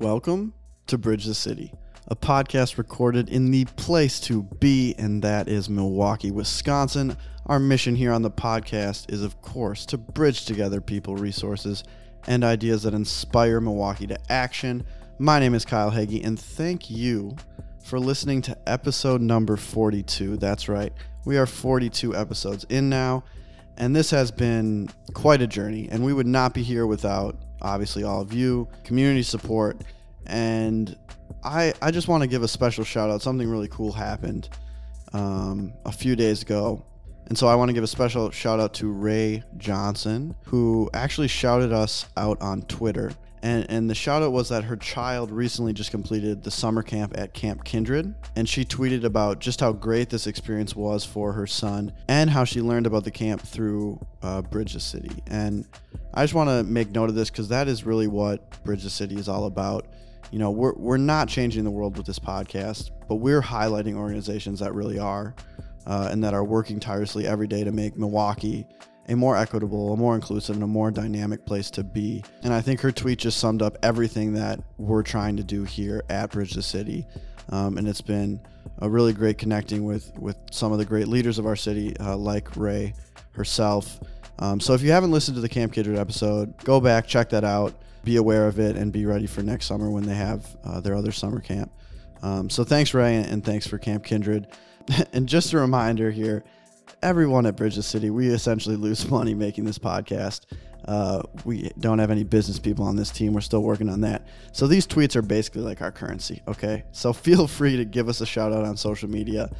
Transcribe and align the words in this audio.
Welcome 0.00 0.52
to 0.88 0.98
Bridge 0.98 1.24
the 1.24 1.34
City, 1.34 1.72
a 2.08 2.14
podcast 2.14 2.76
recorded 2.76 3.30
in 3.30 3.50
the 3.50 3.64
place 3.64 4.20
to 4.20 4.42
be, 4.42 4.94
and 4.98 5.22
that 5.22 5.48
is 5.48 5.70
Milwaukee, 5.70 6.30
Wisconsin. 6.30 7.16
Our 7.46 7.58
mission 7.58 7.96
here 7.96 8.12
on 8.12 8.20
the 8.20 8.30
podcast 8.30 9.10
is, 9.10 9.22
of 9.22 9.40
course, 9.40 9.86
to 9.86 9.96
bridge 9.96 10.44
together 10.44 10.82
people, 10.82 11.16
resources, 11.16 11.82
and 12.26 12.44
ideas 12.44 12.82
that 12.82 12.92
inspire 12.92 13.58
Milwaukee 13.58 14.06
to 14.08 14.18
action. 14.30 14.84
My 15.18 15.40
name 15.40 15.54
is 15.54 15.64
Kyle 15.64 15.90
Hagee, 15.90 16.26
and 16.26 16.38
thank 16.38 16.90
you 16.90 17.34
for 17.82 17.98
listening 17.98 18.42
to 18.42 18.68
episode 18.68 19.22
number 19.22 19.56
42. 19.56 20.36
That's 20.36 20.68
right, 20.68 20.92
we 21.24 21.38
are 21.38 21.46
42 21.46 22.14
episodes 22.14 22.66
in 22.68 22.90
now, 22.90 23.24
and 23.78 23.96
this 23.96 24.10
has 24.10 24.30
been 24.30 24.90
quite 25.14 25.40
a 25.40 25.46
journey, 25.46 25.88
and 25.90 26.04
we 26.04 26.12
would 26.12 26.26
not 26.26 26.52
be 26.52 26.62
here 26.62 26.86
without 26.86 27.45
obviously 27.62 28.04
all 28.04 28.20
of 28.20 28.32
you, 28.32 28.68
community 28.84 29.22
support, 29.22 29.82
and 30.26 30.96
I 31.44 31.72
I 31.80 31.90
just 31.90 32.08
want 32.08 32.22
to 32.22 32.26
give 32.26 32.42
a 32.42 32.48
special 32.48 32.84
shout 32.84 33.10
out. 33.10 33.22
Something 33.22 33.48
really 33.48 33.68
cool 33.68 33.92
happened 33.92 34.48
um, 35.12 35.72
a 35.84 35.92
few 35.92 36.16
days 36.16 36.42
ago. 36.42 36.84
And 37.28 37.36
so 37.36 37.48
I 37.48 37.56
want 37.56 37.70
to 37.70 37.72
give 37.72 37.82
a 37.82 37.88
special 37.88 38.30
shout 38.30 38.60
out 38.60 38.72
to 38.74 38.88
Ray 38.88 39.42
Johnson, 39.56 40.36
who 40.44 40.88
actually 40.94 41.26
shouted 41.26 41.72
us 41.72 42.06
out 42.16 42.40
on 42.40 42.62
Twitter. 42.62 43.10
And, 43.46 43.64
and 43.70 43.88
the 43.88 43.94
shout 43.94 44.24
out 44.24 44.32
was 44.32 44.48
that 44.48 44.64
her 44.64 44.74
child 44.74 45.30
recently 45.30 45.72
just 45.72 45.92
completed 45.92 46.42
the 46.42 46.50
summer 46.50 46.82
camp 46.82 47.16
at 47.16 47.32
Camp 47.32 47.62
Kindred. 47.62 48.12
And 48.34 48.48
she 48.48 48.64
tweeted 48.64 49.04
about 49.04 49.38
just 49.38 49.60
how 49.60 49.70
great 49.70 50.10
this 50.10 50.26
experience 50.26 50.74
was 50.74 51.04
for 51.04 51.32
her 51.32 51.46
son 51.46 51.92
and 52.08 52.28
how 52.28 52.42
she 52.42 52.60
learned 52.60 52.88
about 52.88 53.04
the 53.04 53.12
camp 53.12 53.40
through 53.40 54.04
uh, 54.20 54.42
Bridge 54.42 54.72
the 54.72 54.80
City. 54.80 55.22
And 55.28 55.64
I 56.12 56.24
just 56.24 56.34
want 56.34 56.50
to 56.50 56.64
make 56.64 56.90
note 56.90 57.08
of 57.08 57.14
this 57.14 57.30
because 57.30 57.46
that 57.50 57.68
is 57.68 57.86
really 57.86 58.08
what 58.08 58.64
Bridge 58.64 58.82
the 58.82 58.90
City 58.90 59.14
is 59.14 59.28
all 59.28 59.44
about. 59.44 59.86
You 60.32 60.40
know, 60.40 60.50
we're, 60.50 60.74
we're 60.74 60.96
not 60.96 61.28
changing 61.28 61.62
the 61.62 61.70
world 61.70 61.96
with 61.96 62.06
this 62.06 62.18
podcast, 62.18 62.90
but 63.08 63.16
we're 63.16 63.42
highlighting 63.42 63.94
organizations 63.94 64.58
that 64.58 64.74
really 64.74 64.98
are 64.98 65.36
uh, 65.86 66.08
and 66.10 66.24
that 66.24 66.34
are 66.34 66.42
working 66.42 66.80
tirelessly 66.80 67.28
every 67.28 67.46
day 67.46 67.62
to 67.62 67.70
make 67.70 67.96
Milwaukee 67.96 68.66
a 69.08 69.14
more 69.14 69.36
equitable, 69.36 69.92
a 69.92 69.96
more 69.96 70.14
inclusive, 70.14 70.56
and 70.56 70.64
a 70.64 70.66
more 70.68 70.90
dynamic 70.90 71.44
place 71.46 71.70
to 71.70 71.84
be. 71.84 72.24
And 72.42 72.52
I 72.52 72.60
think 72.60 72.80
her 72.80 72.90
tweet 72.90 73.18
just 73.20 73.38
summed 73.38 73.62
up 73.62 73.76
everything 73.82 74.32
that 74.34 74.60
we're 74.78 75.02
trying 75.02 75.36
to 75.36 75.44
do 75.44 75.64
here 75.64 76.02
at 76.08 76.30
Bridge 76.30 76.52
the 76.52 76.62
City. 76.62 77.06
Um, 77.50 77.78
and 77.78 77.86
it's 77.86 78.00
been 78.00 78.40
a 78.78 78.88
really 78.88 79.12
great 79.12 79.38
connecting 79.38 79.84
with 79.84 80.12
with 80.18 80.36
some 80.50 80.72
of 80.72 80.78
the 80.78 80.84
great 80.84 81.08
leaders 81.08 81.38
of 81.38 81.46
our 81.46 81.56
city, 81.56 81.96
uh, 81.98 82.16
like 82.16 82.56
Ray 82.56 82.94
herself. 83.32 84.00
Um, 84.38 84.60
so 84.60 84.74
if 84.74 84.82
you 84.82 84.90
haven't 84.90 85.12
listened 85.12 85.36
to 85.36 85.40
the 85.40 85.48
Camp 85.48 85.72
Kindred 85.72 85.98
episode, 85.98 86.56
go 86.64 86.80
back, 86.80 87.06
check 87.06 87.30
that 87.30 87.44
out, 87.44 87.74
be 88.04 88.16
aware 88.16 88.46
of 88.46 88.58
it, 88.58 88.76
and 88.76 88.92
be 88.92 89.06
ready 89.06 89.26
for 89.26 89.42
next 89.42 89.66
summer 89.66 89.90
when 89.90 90.04
they 90.04 90.14
have 90.14 90.44
uh, 90.64 90.80
their 90.80 90.94
other 90.94 91.12
summer 91.12 91.40
camp. 91.40 91.72
Um, 92.22 92.50
so 92.50 92.64
thanks, 92.64 92.92
Ray, 92.92 93.16
and 93.16 93.44
thanks 93.44 93.66
for 93.66 93.78
Camp 93.78 94.04
Kindred. 94.04 94.48
and 95.12 95.28
just 95.28 95.52
a 95.52 95.58
reminder 95.58 96.10
here 96.10 96.44
everyone 97.02 97.46
at 97.46 97.56
Bridges 97.56 97.86
City, 97.86 98.10
we 98.10 98.28
essentially 98.28 98.76
lose 98.76 99.08
money 99.10 99.34
making 99.34 99.64
this 99.64 99.78
podcast. 99.78 100.42
Uh, 100.84 101.22
we 101.44 101.70
don't 101.80 101.98
have 101.98 102.10
any 102.10 102.24
business 102.24 102.58
people 102.58 102.84
on 102.84 102.96
this 102.96 103.10
team. 103.10 103.32
We're 103.32 103.40
still 103.40 103.62
working 103.62 103.88
on 103.88 104.02
that. 104.02 104.26
So 104.52 104.66
these 104.66 104.86
tweets 104.86 105.16
are 105.16 105.22
basically 105.22 105.62
like 105.62 105.82
our 105.82 105.90
currency, 105.90 106.42
okay? 106.46 106.84
So 106.92 107.12
feel 107.12 107.46
free 107.46 107.76
to 107.76 107.84
give 107.84 108.08
us 108.08 108.20
a 108.20 108.26
shout 108.26 108.52
out 108.52 108.64
on 108.64 108.76
social 108.76 109.08
media 109.08 109.50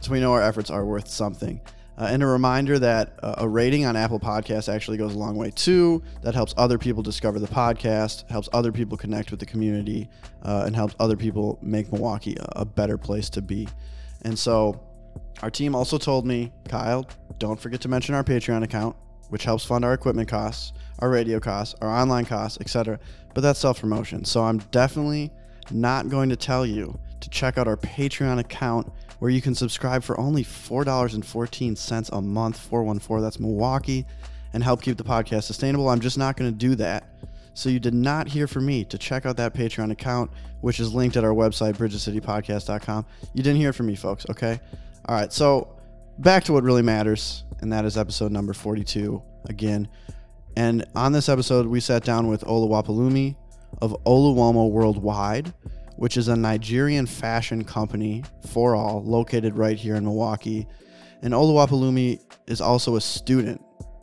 so 0.00 0.12
we 0.12 0.20
know 0.20 0.32
our 0.32 0.42
efforts 0.42 0.70
are 0.70 0.84
worth 0.84 1.08
something. 1.08 1.60
Uh, 1.98 2.08
and 2.10 2.22
a 2.22 2.26
reminder 2.26 2.78
that 2.78 3.18
uh, 3.22 3.36
a 3.38 3.48
rating 3.48 3.86
on 3.86 3.96
Apple 3.96 4.20
Podcasts 4.20 4.72
actually 4.72 4.98
goes 4.98 5.14
a 5.14 5.18
long 5.18 5.34
way 5.34 5.50
too. 5.50 6.02
That 6.22 6.34
helps 6.34 6.52
other 6.58 6.76
people 6.76 7.02
discover 7.02 7.38
the 7.38 7.46
podcast, 7.46 8.28
helps 8.28 8.50
other 8.52 8.70
people 8.70 8.98
connect 8.98 9.30
with 9.30 9.40
the 9.40 9.46
community, 9.46 10.10
uh, 10.42 10.64
and 10.66 10.76
helps 10.76 10.94
other 11.00 11.16
people 11.16 11.58
make 11.62 11.90
Milwaukee 11.90 12.36
a, 12.38 12.60
a 12.60 12.64
better 12.66 12.98
place 12.98 13.30
to 13.30 13.40
be. 13.40 13.66
And 14.22 14.38
so 14.38 14.78
our 15.42 15.50
team 15.50 15.74
also 15.74 15.98
told 15.98 16.26
me, 16.26 16.52
Kyle, 16.68 17.06
don't 17.38 17.60
forget 17.60 17.80
to 17.82 17.88
mention 17.88 18.14
our 18.14 18.24
Patreon 18.24 18.62
account, 18.62 18.96
which 19.28 19.44
helps 19.44 19.64
fund 19.64 19.84
our 19.84 19.92
equipment 19.92 20.28
costs, 20.28 20.72
our 21.00 21.10
radio 21.10 21.40
costs, 21.40 21.74
our 21.80 21.88
online 21.88 22.24
costs, 22.24 22.58
etc. 22.60 22.98
But 23.34 23.42
that's 23.42 23.58
self 23.60 23.80
promotion. 23.80 24.24
So 24.24 24.44
I'm 24.44 24.58
definitely 24.70 25.30
not 25.70 26.08
going 26.08 26.28
to 26.30 26.36
tell 26.36 26.64
you 26.64 26.98
to 27.20 27.30
check 27.30 27.58
out 27.58 27.68
our 27.68 27.76
Patreon 27.76 28.38
account 28.38 28.92
where 29.18 29.30
you 29.30 29.40
can 29.40 29.54
subscribe 29.54 30.02
for 30.02 30.18
only 30.20 30.44
$4.14 30.44 32.10
a 32.12 32.20
month, 32.20 32.58
414, 32.58 33.22
that's 33.22 33.40
Milwaukee, 33.40 34.06
and 34.52 34.62
help 34.62 34.82
keep 34.82 34.96
the 34.96 35.04
podcast 35.04 35.44
sustainable. 35.44 35.88
I'm 35.88 36.00
just 36.00 36.18
not 36.18 36.36
going 36.36 36.50
to 36.50 36.56
do 36.56 36.74
that. 36.76 37.08
So 37.54 37.70
you 37.70 37.80
did 37.80 37.94
not 37.94 38.28
hear 38.28 38.46
from 38.46 38.66
me 38.66 38.84
to 38.84 38.98
check 38.98 39.24
out 39.24 39.38
that 39.38 39.54
Patreon 39.54 39.90
account, 39.90 40.30
which 40.60 40.78
is 40.78 40.92
linked 40.92 41.16
at 41.16 41.24
our 41.24 41.32
website, 41.32 41.76
bridgecitypodcast.com. 41.76 43.06
You 43.32 43.42
didn't 43.42 43.58
hear 43.58 43.72
from 43.72 43.86
me, 43.86 43.96
folks, 43.96 44.26
okay? 44.28 44.60
All 45.08 45.14
right, 45.14 45.32
so 45.32 45.78
back 46.18 46.42
to 46.44 46.52
what 46.52 46.64
really 46.64 46.82
matters, 46.82 47.44
and 47.60 47.72
that 47.72 47.84
is 47.84 47.96
episode 47.96 48.32
number 48.32 48.52
42 48.52 49.22
again. 49.48 49.86
And 50.56 50.84
on 50.96 51.12
this 51.12 51.28
episode, 51.28 51.64
we 51.66 51.78
sat 51.78 52.02
down 52.02 52.26
with 52.26 52.42
Oluwapelumi 52.42 53.36
of 53.80 53.96
Oluwomo 54.04 54.68
Worldwide, 54.68 55.54
which 55.94 56.16
is 56.16 56.26
a 56.26 56.34
Nigerian 56.34 57.06
fashion 57.06 57.62
company 57.62 58.24
for 58.50 58.74
all 58.74 59.00
located 59.04 59.56
right 59.56 59.76
here 59.76 59.94
in 59.94 60.02
Milwaukee. 60.02 60.66
And 61.22 61.32
Oluwapelumi 61.32 62.18
is 62.48 62.60
also 62.60 62.96
a 62.96 63.00
student 63.00 63.62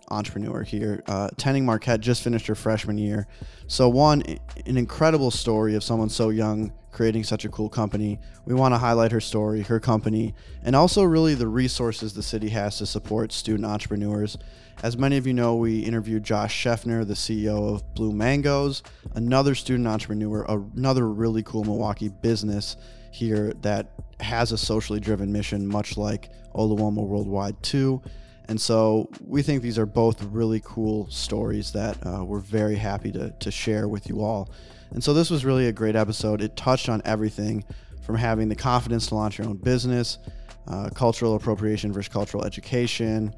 entrepreneur 0.09 0.63
here, 0.63 1.03
uh, 1.07 1.27
attending 1.33 1.65
Marquette, 1.65 1.99
just 1.99 2.23
finished 2.23 2.47
her 2.47 2.55
freshman 2.55 2.97
year. 2.97 3.27
So, 3.67 3.89
one, 3.89 4.23
an 4.65 4.77
incredible 4.77 5.31
story 5.31 5.75
of 5.75 5.83
someone 5.83 6.07
so 6.07 6.29
young 6.29 6.71
creating 6.93 7.23
such 7.23 7.43
a 7.43 7.49
cool 7.49 7.69
company. 7.69 8.19
We 8.45 8.53
want 8.53 8.73
to 8.73 8.77
highlight 8.77 9.11
her 9.11 9.19
story, 9.19 9.63
her 9.63 9.79
company, 9.79 10.33
and 10.63 10.75
also 10.75 11.03
really 11.03 11.33
the 11.33 11.47
resources 11.47 12.13
the 12.13 12.23
city 12.23 12.49
has 12.49 12.77
to 12.77 12.85
support 12.85 13.31
student 13.31 13.65
entrepreneurs. 13.65 14.37
As 14.81 14.97
many 14.97 15.17
of 15.17 15.27
you 15.27 15.33
know, 15.33 15.55
we 15.55 15.79
interviewed 15.79 16.23
Josh 16.23 16.55
Scheffner, 16.55 17.05
the 17.05 17.13
CEO 17.13 17.73
of 17.75 17.93
Blue 17.95 18.13
Mangoes, 18.13 18.83
another 19.15 19.55
student 19.55 19.87
entrepreneur, 19.87 20.45
another 20.75 21.09
really 21.09 21.43
cool 21.43 21.63
Milwaukee 21.63 22.09
business 22.09 22.77
here 23.11 23.53
that 23.61 23.91
has 24.19 24.51
a 24.51 24.57
socially 24.57 24.99
driven 24.99 25.31
mission, 25.31 25.67
much 25.67 25.97
like 25.97 26.29
Oluwomo 26.55 27.05
Worldwide 27.05 27.61
too. 27.61 28.01
And 28.49 28.59
so 28.59 29.09
we 29.25 29.41
think 29.41 29.61
these 29.61 29.79
are 29.79 29.85
both 29.85 30.21
really 30.23 30.61
cool 30.63 31.09
stories 31.09 31.71
that 31.71 31.97
uh, 32.05 32.23
we're 32.23 32.39
very 32.39 32.75
happy 32.75 33.11
to, 33.13 33.31
to 33.31 33.51
share 33.51 33.87
with 33.87 34.09
you 34.09 34.21
all. 34.21 34.49
And 34.91 35.03
so 35.03 35.13
this 35.13 35.29
was 35.29 35.45
really 35.45 35.67
a 35.67 35.71
great 35.71 35.95
episode. 35.95 36.41
It 36.41 36.55
touched 36.55 36.89
on 36.89 37.01
everything 37.05 37.63
from 38.03 38.15
having 38.15 38.49
the 38.49 38.55
confidence 38.55 39.07
to 39.07 39.15
launch 39.15 39.37
your 39.37 39.47
own 39.47 39.57
business, 39.57 40.19
uh, 40.67 40.89
cultural 40.89 41.35
appropriation 41.35 41.91
versus 41.91 42.11
cultural 42.11 42.43
education. 42.43 43.33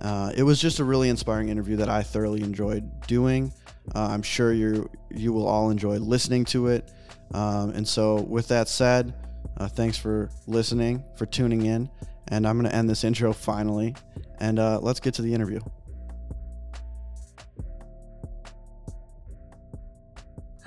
Uh, 0.00 0.32
it 0.36 0.42
was 0.42 0.60
just 0.60 0.80
a 0.80 0.84
really 0.84 1.08
inspiring 1.08 1.48
interview 1.48 1.76
that 1.76 1.88
I 1.88 2.02
thoroughly 2.02 2.42
enjoyed 2.42 3.06
doing. 3.06 3.52
Uh, 3.94 4.08
I'm 4.10 4.22
sure 4.22 4.52
you 4.52 4.90
you 5.10 5.32
will 5.32 5.46
all 5.46 5.70
enjoy 5.70 5.96
listening 5.96 6.44
to 6.46 6.68
it. 6.68 6.92
Um, 7.32 7.70
and 7.70 7.86
so, 7.86 8.20
with 8.22 8.48
that 8.48 8.68
said, 8.68 9.14
uh, 9.56 9.68
thanks 9.68 9.98
for 9.98 10.30
listening, 10.46 11.04
for 11.16 11.26
tuning 11.26 11.66
in, 11.66 11.90
and 12.28 12.46
I'm 12.46 12.58
going 12.58 12.70
to 12.70 12.74
end 12.74 12.88
this 12.88 13.04
intro 13.04 13.32
finally 13.32 13.94
and 14.38 14.58
uh, 14.58 14.78
let's 14.80 15.00
get 15.00 15.14
to 15.14 15.22
the 15.22 15.34
interview. 15.34 15.60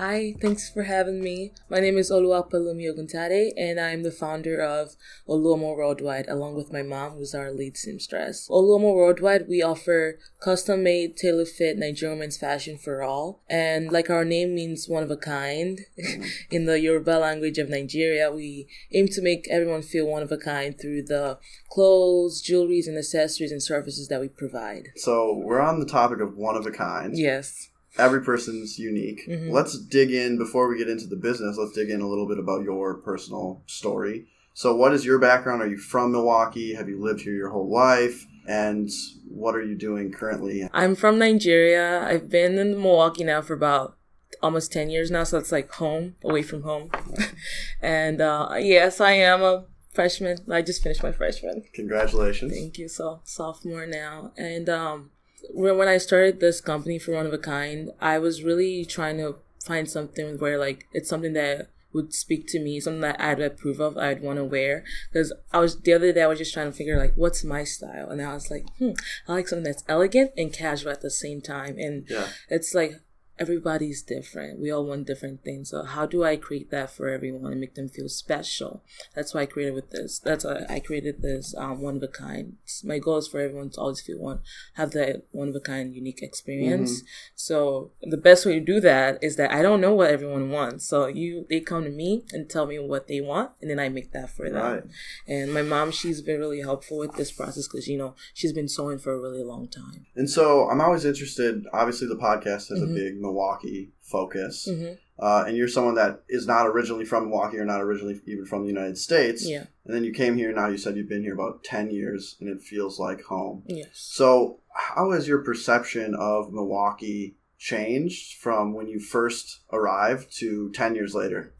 Hi, 0.02 0.34
thanks 0.42 0.68
for 0.68 0.82
having 0.82 1.22
me. 1.24 1.52
My 1.70 1.80
name 1.80 1.96
is 1.96 2.10
Oluwapelumi 2.10 2.90
Oguntade, 2.92 3.52
and 3.56 3.80
I'm 3.80 4.02
the 4.02 4.10
founder 4.12 4.60
of 4.60 4.96
Oluwomo 5.30 5.78
Worldwide, 5.78 6.28
along 6.28 6.56
with 6.56 6.74
my 6.74 6.82
mom, 6.82 7.12
who's 7.12 7.36
our 7.36 7.52
lead 7.52 7.78
seamstress. 7.78 8.48
Oluwomo 8.50 8.96
Worldwide, 8.96 9.48
we 9.48 9.62
offer 9.62 10.18
custom-made, 10.40 11.18
tailor-fit 11.18 11.78
Nigerian 11.78 12.18
men's 12.18 12.36
fashion 12.36 12.80
for 12.80 13.04
all, 13.04 13.44
and 13.48 13.92
like 13.92 14.10
our 14.10 14.26
name 14.26 14.56
means 14.56 14.90
one 14.90 15.04
of 15.04 15.12
a 15.12 15.18
kind, 15.18 15.82
in 16.50 16.66
the 16.66 16.80
Yoruba 16.80 17.20
language 17.20 17.60
of 17.60 17.70
Nigeria, 17.70 18.32
we 18.32 18.66
aim 18.92 19.08
to 19.10 19.22
make 19.22 19.48
everyone 19.52 19.84
feel 19.84 20.08
one 20.08 20.24
of 20.24 20.32
a 20.32 20.38
kind 20.40 20.82
through 20.82 21.04
the 21.04 21.38
clothes, 21.70 22.42
jewelries, 22.42 22.88
and 22.88 22.98
accessories 22.98 23.52
and 23.52 23.62
services 23.62 24.08
that 24.08 24.20
we 24.20 24.30
provide. 24.30 24.88
So 24.96 25.32
we're 25.32 25.62
on 25.62 25.80
the 25.80 25.86
topic 25.86 26.22
of 26.22 26.36
one 26.36 26.56
of 26.56 26.66
a 26.66 26.72
kind. 26.72 27.16
Yes 27.16 27.68
every 27.98 28.22
person's 28.22 28.80
unique. 28.80 29.28
Mm-hmm. 29.28 29.52
Let's 29.52 29.78
dig 29.78 30.12
in 30.12 30.38
before 30.38 30.68
we 30.68 30.78
get 30.78 30.90
into 30.90 31.08
the 31.08 31.16
business. 31.16 31.58
Let's 31.58 31.74
dig 31.74 31.90
in 31.90 32.02
a 32.02 32.08
little 32.08 32.28
bit 32.28 32.40
about 32.40 32.64
your 32.64 32.96
personal 32.96 33.64
story. 33.66 34.28
So, 34.54 34.76
what 34.76 34.94
is 34.94 35.06
your 35.06 35.20
background? 35.20 35.62
Are 35.62 35.68
you 35.68 35.78
from 35.78 36.12
Milwaukee? 36.12 36.74
Have 36.74 36.90
you 36.90 37.02
lived 37.02 37.22
here 37.22 37.34
your 37.34 37.50
whole 37.50 37.70
life? 37.70 38.28
And 38.48 38.90
what 39.30 39.56
are 39.56 39.64
you 39.64 39.76
doing 39.76 40.12
currently? 40.12 40.68
I'm 40.74 40.96
from 40.96 41.20
Nigeria. 41.20 42.04
I've 42.04 42.30
been 42.30 42.58
in 42.58 42.82
Milwaukee 42.82 43.24
now 43.24 43.42
for 43.42 43.54
about 43.54 43.98
almost 44.42 44.72
10 44.72 44.90
years 44.90 45.12
now, 45.12 45.24
so 45.24 45.38
it's 45.38 45.52
like 45.52 45.72
home, 45.74 46.16
away 46.24 46.42
from 46.42 46.64
home. 46.64 46.90
and 47.82 48.20
uh, 48.20 48.50
yes, 48.58 49.00
I 49.00 49.14
am 49.14 49.42
a 49.42 49.66
freshman. 49.94 50.40
I 50.50 50.62
just 50.62 50.82
finished 50.82 51.04
my 51.04 51.12
freshman. 51.12 51.64
Congratulations. 51.74 52.52
Thank 52.52 52.78
you. 52.78 52.88
So, 52.88 53.22
sophomore 53.24 53.86
now. 53.86 54.32
And 54.36 54.68
um, 54.70 55.12
when 55.54 55.88
I 55.88 55.98
started 55.98 56.40
this 56.40 56.62
company 56.62 57.00
for 57.00 57.14
One 57.14 57.26
of 57.26 57.34
a 57.34 57.38
Kind, 57.38 57.92
I 58.00 58.20
was 58.20 58.44
really 58.44 58.86
trying 58.86 59.18
to 59.18 59.36
find 59.66 59.90
something 59.90 60.38
where 60.40 60.58
like 60.58 60.88
it's 60.94 61.10
something 61.10 61.34
that 61.34 61.70
would 61.94 62.14
speak 62.14 62.48
to 62.48 62.60
me, 62.60 62.80
something 62.80 63.02
that 63.02 63.20
I'd 63.20 63.42
approve 63.42 63.80
of, 63.82 63.98
I'd 63.98 64.22
want 64.22 64.38
to 64.38 64.46
wear. 64.46 64.84
Because 65.12 65.34
I 65.52 65.60
was 65.60 65.80
the 65.82 65.94
other 65.94 66.14
day, 66.14 66.22
I 66.24 66.28
was 66.28 66.40
just 66.40 66.54
trying 66.54 66.72
to 66.72 66.78
figure 66.78 66.98
like 66.98 67.14
what's 67.16 67.44
my 67.44 67.64
style, 67.66 68.10
and 68.10 68.22
I 68.22 68.34
was 68.34 68.50
like, 68.50 68.66
hmm, 68.78 68.92
I 69.28 69.34
like 69.34 69.48
something 69.50 69.66
that's 69.66 69.84
elegant 69.90 70.32
and 70.38 70.54
casual 70.54 70.92
at 70.92 71.02
the 71.02 71.10
same 71.12 71.42
time, 71.42 71.78
and 71.78 72.06
Yeah. 72.10 72.28
it's 72.50 72.74
like 72.74 72.94
everybody's 73.42 74.02
different. 74.04 74.60
We 74.60 74.70
all 74.72 74.86
want 74.86 75.08
different 75.08 75.44
things. 75.44 75.72
So 75.72 75.84
how 75.84 76.06
do 76.06 76.24
I 76.24 76.36
create 76.38 76.70
that 76.70 76.92
for 76.92 77.10
everyone 77.10 77.52
and 77.52 77.60
make 77.60 77.74
them 77.76 77.90
feel 77.90 78.08
special? 78.08 78.84
That's 79.16 79.34
why 79.34 79.42
I 79.42 79.46
created 79.48 79.74
with 79.74 79.90
this. 79.90 80.20
That's 80.20 80.46
why 80.46 80.58
I 80.70 80.80
created 80.80 81.22
this 81.24 81.56
um, 81.58 81.82
one 81.82 81.96
of 81.98 82.04
a 82.04 82.08
kind. 82.08 82.58
My 82.84 83.00
goal 83.00 83.18
is 83.18 83.28
for 83.28 83.40
everyone 83.40 83.72
to 83.72 83.82
always 83.82 84.02
feel 84.02 84.20
one, 84.20 84.40
have 84.76 84.92
that 84.92 85.24
one 85.32 85.50
of 85.50 85.56
a 85.56 85.60
kind, 85.60 85.96
unique 85.96 86.22
experience. 86.22 87.02
So 87.36 87.92
the 88.02 88.18
best 88.18 88.46
way 88.46 88.54
to 88.60 88.66
do 88.74 88.80
that 88.82 89.18
is 89.24 89.36
that 89.38 89.52
I 89.52 89.62
don't 89.64 89.82
know 89.82 89.94
what 89.96 90.12
everyone 90.12 90.52
wants. 90.52 90.86
So 90.86 91.08
you, 91.08 91.48
they 91.50 91.60
come 91.62 91.84
to 91.86 91.90
me 91.90 92.24
and 92.32 92.48
tell 92.50 92.68
me 92.68 92.78
what 92.78 93.08
they 93.08 93.22
want, 93.22 93.52
and 93.62 93.70
then 93.72 93.80
I 93.80 93.90
make 93.90 94.12
that 94.12 94.30
for 94.30 94.50
them. 94.50 94.62
Right. 94.74 94.84
And 95.28 95.52
my 95.54 95.64
mom, 95.64 95.92
she's 95.92 96.22
been 96.22 96.40
really 96.40 96.62
helpful 96.62 96.98
with 97.00 97.14
this 97.16 97.32
process 97.32 97.68
because 97.68 97.88
you 97.88 97.98
know 97.98 98.14
she's 98.34 98.54
been 98.54 98.68
sewing 98.68 99.00
for 99.00 99.14
a 99.14 99.20
really 99.20 99.44
long 99.44 99.68
time. 99.68 100.06
And 100.16 100.30
so 100.30 100.70
I'm 100.70 100.82
always 100.82 101.06
interested. 101.06 101.66
Obviously, 101.74 102.08
the 102.08 102.16
podcast 102.16 102.70
has 102.70 102.80
Mhm. 102.82 102.92
a 102.92 102.94
big 102.94 103.20
Milwaukee 103.32 103.92
focus, 104.02 104.68
hmm 104.70 104.94
uh, 105.22 105.44
and 105.46 105.56
you're 105.56 105.68
someone 105.68 105.94
that 105.96 106.24
is 106.28 106.48
not 106.48 106.66
originally 106.66 107.06
from 107.06 107.30
Milwaukee 107.30 107.60
or 107.60 107.66
not 107.66 107.80
originally 107.80 108.20
even 108.26 108.44
from 108.44 108.64
the 108.64 108.70
United 108.70 108.98
States. 108.98 109.48
Yeah. 109.48 109.66
And 109.86 109.96
then 109.96 110.04
you 110.04 110.12
came 110.12 110.36
here. 110.36 110.52
Now 110.52 110.68
you 110.68 110.80
said 110.80 110.98
you've 110.98 111.10
been 111.10 111.22
here 111.22 111.36
about 111.36 111.64
ten 111.64 111.92
years, 111.92 112.38
and 112.40 112.50
it 112.50 112.62
feels 112.62 113.00
like 113.00 113.22
home. 113.24 113.64
Yes. 113.68 113.90
So, 113.94 114.60
how 114.74 115.12
has 115.12 115.28
your 115.28 115.44
perception 115.44 116.16
of 116.16 116.52
Milwaukee 116.52 117.36
changed 117.60 118.38
from 118.40 118.74
when 118.74 118.88
you 118.88 119.00
first 119.00 119.60
arrived 119.72 120.36
to 120.40 120.72
ten 120.72 120.96
years 120.96 121.14
later? 121.14 121.54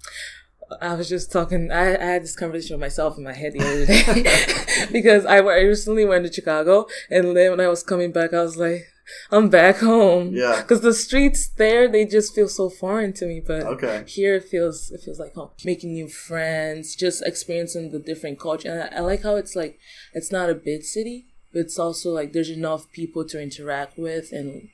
I 0.82 0.96
was 0.96 1.08
just 1.08 1.32
talking. 1.32 1.72
I, 1.72 1.96
I 1.96 2.06
had 2.14 2.24
this 2.24 2.36
conversation 2.36 2.76
with 2.78 2.82
myself 2.82 3.18
in 3.18 3.24
my 3.24 3.34
head 3.34 3.54
the 3.54 3.60
other 3.60 3.86
day 3.86 4.88
because 4.92 5.26
I, 5.26 5.38
I 5.38 5.62
recently 5.62 6.06
went 6.06 6.26
to 6.26 6.34
Chicago, 6.34 6.88
and 7.12 7.38
then 7.38 7.52
when 7.52 7.60
I 7.60 7.68
was 7.68 7.84
coming 7.84 8.12
back, 8.12 8.34
I 8.34 8.42
was 8.42 8.58
like, 8.58 8.86
"I'm 9.32 9.50
back 9.50 9.78
home." 9.78 10.34
Yeah. 10.34 10.62
Because 10.62 10.82
the 10.82 10.94
streets 10.94 11.50
there, 11.50 11.88
they 11.88 12.06
just 12.06 12.34
feel 12.36 12.48
so 12.48 12.70
foreign 12.70 13.14
to 13.14 13.26
me. 13.26 13.42
But 13.46 13.64
Okay. 13.64 14.04
here, 14.08 14.36
it 14.36 14.46
feels 14.46 14.92
it 14.92 15.02
feels 15.02 15.20
like 15.20 15.34
home. 15.34 15.52
Making 15.66 15.94
new 15.94 16.08
friends, 16.08 16.96
just 16.96 17.22
experiencing 17.26 17.92
the 17.92 18.00
different 18.00 18.40
culture, 18.40 18.70
and 18.72 18.84
I, 18.84 18.98
I 18.98 19.00
like 19.02 19.24
how 19.24 19.36
it's 19.36 19.56
like 19.56 19.80
it's 20.14 20.32
not 20.32 20.50
a 20.50 20.56
big 20.56 20.84
city, 20.84 21.26
but 21.54 21.60
it's 21.60 21.80
also 21.80 22.12
like 22.12 22.34
there's 22.34 22.50
enough 22.50 22.92
people 22.92 23.26
to 23.26 23.42
interact 23.42 23.98
with 23.98 24.32
and 24.32 24.70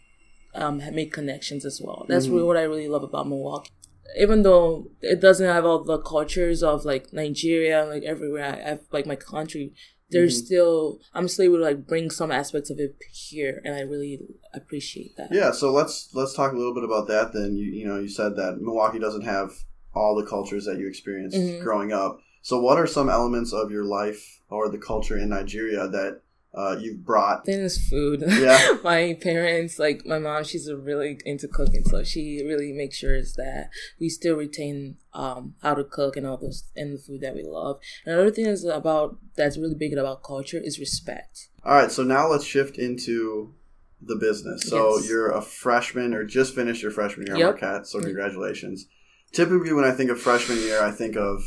um, 0.56 0.82
make 0.94 1.14
connections 1.14 1.66
as 1.66 1.82
well. 1.84 2.06
That's 2.08 2.28
really 2.28 2.44
what 2.44 2.58
I 2.58 2.64
really 2.64 2.88
love 2.88 3.04
about 3.04 3.28
Milwaukee. 3.28 3.70
Even 4.18 4.42
though 4.44 4.90
it 5.02 5.20
doesn't 5.20 5.46
have 5.46 5.66
all 5.66 5.84
the 5.84 6.00
cultures 6.00 6.64
of 6.64 6.86
like 6.86 7.12
Nigeria, 7.14 7.86
like 7.86 8.04
everywhere, 8.04 8.46
I 8.46 8.70
have 8.70 8.80
like 8.92 9.06
my 9.06 9.16
country. 9.16 9.74
There's 10.09 10.38
still 10.45 11.00
I'm 11.13 11.27
still 11.27 11.45
able 11.45 11.57
to 11.57 11.63
like 11.63 11.86
bring 11.88 12.09
some 12.09 12.31
aspects 12.31 12.69
of 12.69 12.80
it 12.80 12.95
here, 13.12 13.62
and 13.65 13.75
I 13.75 13.81
really 13.81 14.19
appreciate 14.54 15.18
that. 15.18 15.30
Yeah. 15.31 15.51
So 15.51 15.71
let's 15.71 16.09
let's 16.13 16.33
talk 16.33 16.54
a 16.54 16.57
little 16.57 16.74
bit 16.74 16.83
about 16.83 17.07
that. 17.07 17.33
Then 17.33 17.56
you 17.56 17.65
you 17.65 17.88
know 17.88 18.00
you 18.00 18.09
said 18.09 18.36
that 18.38 18.62
Milwaukee 18.62 19.00
doesn't 19.00 19.24
have 19.25 19.51
all 19.94 20.15
the 20.15 20.25
cultures 20.25 20.65
that 20.65 20.77
you 20.77 20.88
experienced 20.88 21.38
Mhm. 21.38 21.62
growing 21.62 21.92
up. 21.92 22.19
So 22.42 22.59
what 22.62 22.77
are 22.77 22.88
some 22.88 23.09
elements 23.09 23.51
of 23.51 23.71
your 23.71 23.83
life 23.83 24.42
or 24.50 24.69
the 24.69 24.77
culture 24.77 25.18
in 25.18 25.30
Nigeria 25.30 25.88
that 25.89 26.21
uh, 26.57 26.75
you've 26.80 27.06
brought? 27.06 27.45
Then 27.45 27.59
is 27.62 27.77
food. 27.89 28.24
Yeah. 28.27 28.77
my 28.83 29.18
parents, 29.21 29.77
like 29.80 30.06
my 30.06 30.18
mom, 30.19 30.44
she's 30.44 30.69
really 30.71 31.19
into 31.25 31.48
cooking, 31.48 31.83
so 31.86 32.04
she 32.04 32.44
really 32.44 32.74
makes 32.74 32.98
sure 32.98 33.21
that 33.21 33.69
we 34.00 34.09
still 34.09 34.36
retain 34.36 34.98
um 35.13 35.54
how 35.62 35.74
to 35.75 35.83
cook 35.83 36.18
and 36.18 36.25
all 36.27 36.38
those 36.38 36.63
and 36.75 36.94
the 36.95 37.01
food 37.01 37.21
that 37.21 37.36
we 37.36 37.44
love. 37.44 37.80
And 38.06 38.15
another 38.15 38.31
thing 38.31 38.48
is 38.48 38.65
about 38.65 39.18
that's 39.36 39.57
really 39.57 39.75
big 39.75 39.94
about 39.94 40.24
culture 40.24 40.59
is 40.62 40.80
respect. 40.80 41.50
All 41.63 41.74
right. 41.75 41.92
So 41.92 42.04
now 42.04 42.27
let's 42.27 42.45
shift 42.45 42.77
into 42.77 43.54
the 44.01 44.15
business. 44.15 44.63
So 44.69 44.98
Yes. 44.98 45.09
you're 45.09 45.31
a 45.31 45.42
freshman 45.42 46.13
or 46.13 46.24
just 46.24 46.54
finished 46.56 46.81
your 46.83 46.92
freshman 46.92 47.27
year 47.27 47.36
at 47.36 47.39
Yep. 47.39 47.62
Marquette. 47.62 47.88
So 47.88 48.00
congratulations. 48.01 48.88
Typically, 49.31 49.74
when 49.74 49.83
I 49.86 49.92
think 49.92 50.09
of 50.09 50.19
freshman 50.21 50.57
year, 50.59 50.81
I 50.81 50.92
think 50.92 51.15
of 51.18 51.44